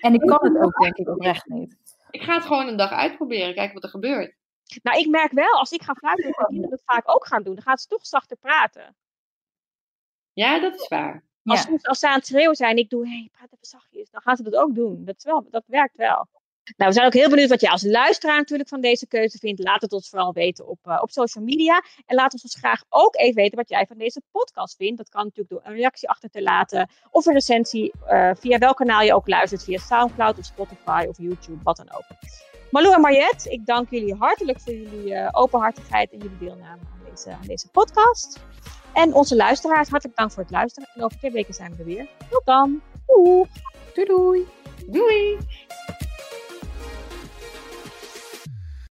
en 0.00 0.14
ik 0.14 0.20
kan 0.20 0.38
het 0.42 0.62
ook, 0.62 0.82
denk 0.82 0.96
ik, 0.96 1.08
oprecht 1.08 1.46
niet. 1.46 1.76
Ik 2.10 2.22
ga 2.22 2.34
het 2.34 2.44
gewoon 2.44 2.68
een 2.68 2.76
dag 2.76 2.90
uitproberen, 2.90 3.54
kijken 3.54 3.74
wat 3.74 3.82
er 3.82 3.88
gebeurt. 3.88 4.34
Nou, 4.82 4.98
ik 4.98 5.08
merk 5.08 5.32
wel, 5.32 5.58
als 5.58 5.70
ik 5.70 5.82
ga 5.82 5.94
fluiten, 5.94 6.24
dat 6.24 6.46
kinderen 6.46 6.70
dat 6.70 6.82
vaak 6.84 7.14
ook 7.14 7.26
gaan 7.26 7.42
doen. 7.42 7.54
Dan 7.54 7.64
gaan 7.64 7.78
ze 7.78 7.86
toch 7.86 8.06
zachter 8.06 8.36
praten. 8.36 8.96
Ja, 10.32 10.60
dat 10.60 10.80
is 10.80 10.88
waar. 10.88 11.24
Als, 11.44 11.62
ja. 11.62 11.78
als 11.82 11.98
ze 11.98 12.08
aan 12.08 12.18
het 12.18 12.26
schreeuwen 12.26 12.56
zijn, 12.56 12.76
ik 12.76 12.90
doe, 12.90 13.08
hé, 13.08 13.14
hey, 13.14 13.28
praat 13.32 13.52
even 13.52 13.66
zachtjes, 13.66 14.10
dan 14.10 14.20
gaan 14.20 14.36
ze 14.36 14.42
dat 14.42 14.54
ook 14.54 14.74
doen. 14.74 15.04
Dat, 15.04 15.16
is 15.16 15.24
wel, 15.24 15.46
dat 15.50 15.64
werkt 15.66 15.96
wel. 15.96 16.28
Nou, 16.76 16.90
we 16.90 16.92
zijn 16.92 17.06
ook 17.06 17.12
heel 17.12 17.28
benieuwd 17.28 17.48
wat 17.48 17.60
jij 17.60 17.70
als 17.70 17.82
luisteraar 17.82 18.36
natuurlijk 18.36 18.68
van 18.68 18.80
deze 18.80 19.06
keuze 19.06 19.38
vindt. 19.38 19.62
Laat 19.62 19.80
het 19.80 19.92
ons 19.92 20.08
vooral 20.08 20.32
weten 20.32 20.66
op, 20.66 20.78
uh, 20.86 20.98
op 21.02 21.10
social 21.10 21.44
media. 21.44 21.82
En 22.06 22.16
laat 22.16 22.32
ons 22.32 22.42
dus 22.42 22.54
graag 22.54 22.84
ook 22.88 23.16
even 23.16 23.34
weten 23.34 23.56
wat 23.56 23.68
jij 23.68 23.86
van 23.86 23.98
deze 23.98 24.22
podcast 24.30 24.76
vindt. 24.76 24.96
Dat 24.96 25.08
kan 25.08 25.22
natuurlijk 25.24 25.48
door 25.48 25.60
een 25.64 25.76
reactie 25.78 26.08
achter 26.08 26.30
te 26.30 26.42
laten. 26.42 26.90
Of 27.10 27.26
een 27.26 27.32
recensie 27.32 27.92
uh, 28.06 28.30
via 28.34 28.58
welk 28.58 28.76
kanaal 28.76 29.02
je 29.02 29.14
ook 29.14 29.28
luistert. 29.28 29.64
Via 29.64 29.78
Soundcloud 29.78 30.38
of 30.38 30.44
Spotify 30.44 31.06
of 31.08 31.18
YouTube, 31.18 31.62
wat 31.62 31.76
dan 31.76 31.92
ook. 31.92 32.04
Malou 32.74 32.94
en 32.94 33.00
Mariette, 33.00 33.50
ik 33.50 33.66
dank 33.66 33.90
jullie 33.90 34.14
hartelijk 34.14 34.60
voor 34.60 34.72
jullie 34.72 35.12
uh, 35.12 35.28
openhartigheid 35.32 36.12
en 36.12 36.18
jullie 36.18 36.38
deelname 36.38 36.80
aan 36.92 37.00
deze, 37.10 37.30
aan 37.30 37.46
deze 37.46 37.68
podcast. 37.68 38.40
En 38.92 39.12
onze 39.12 39.36
luisteraars, 39.36 39.88
hartelijk 39.88 40.18
dank 40.18 40.32
voor 40.32 40.42
het 40.42 40.52
luisteren. 40.52 40.88
En 40.94 41.04
over 41.04 41.18
twee 41.18 41.30
weken 41.30 41.54
zijn 41.54 41.70
we 41.72 41.78
er 41.78 41.84
weer. 41.84 42.06
Tot 42.30 42.42
dan. 42.44 42.82
Doei. 43.06 43.46
Doei 43.94 44.06
doei. 44.06 44.46
Doei. 44.86 45.38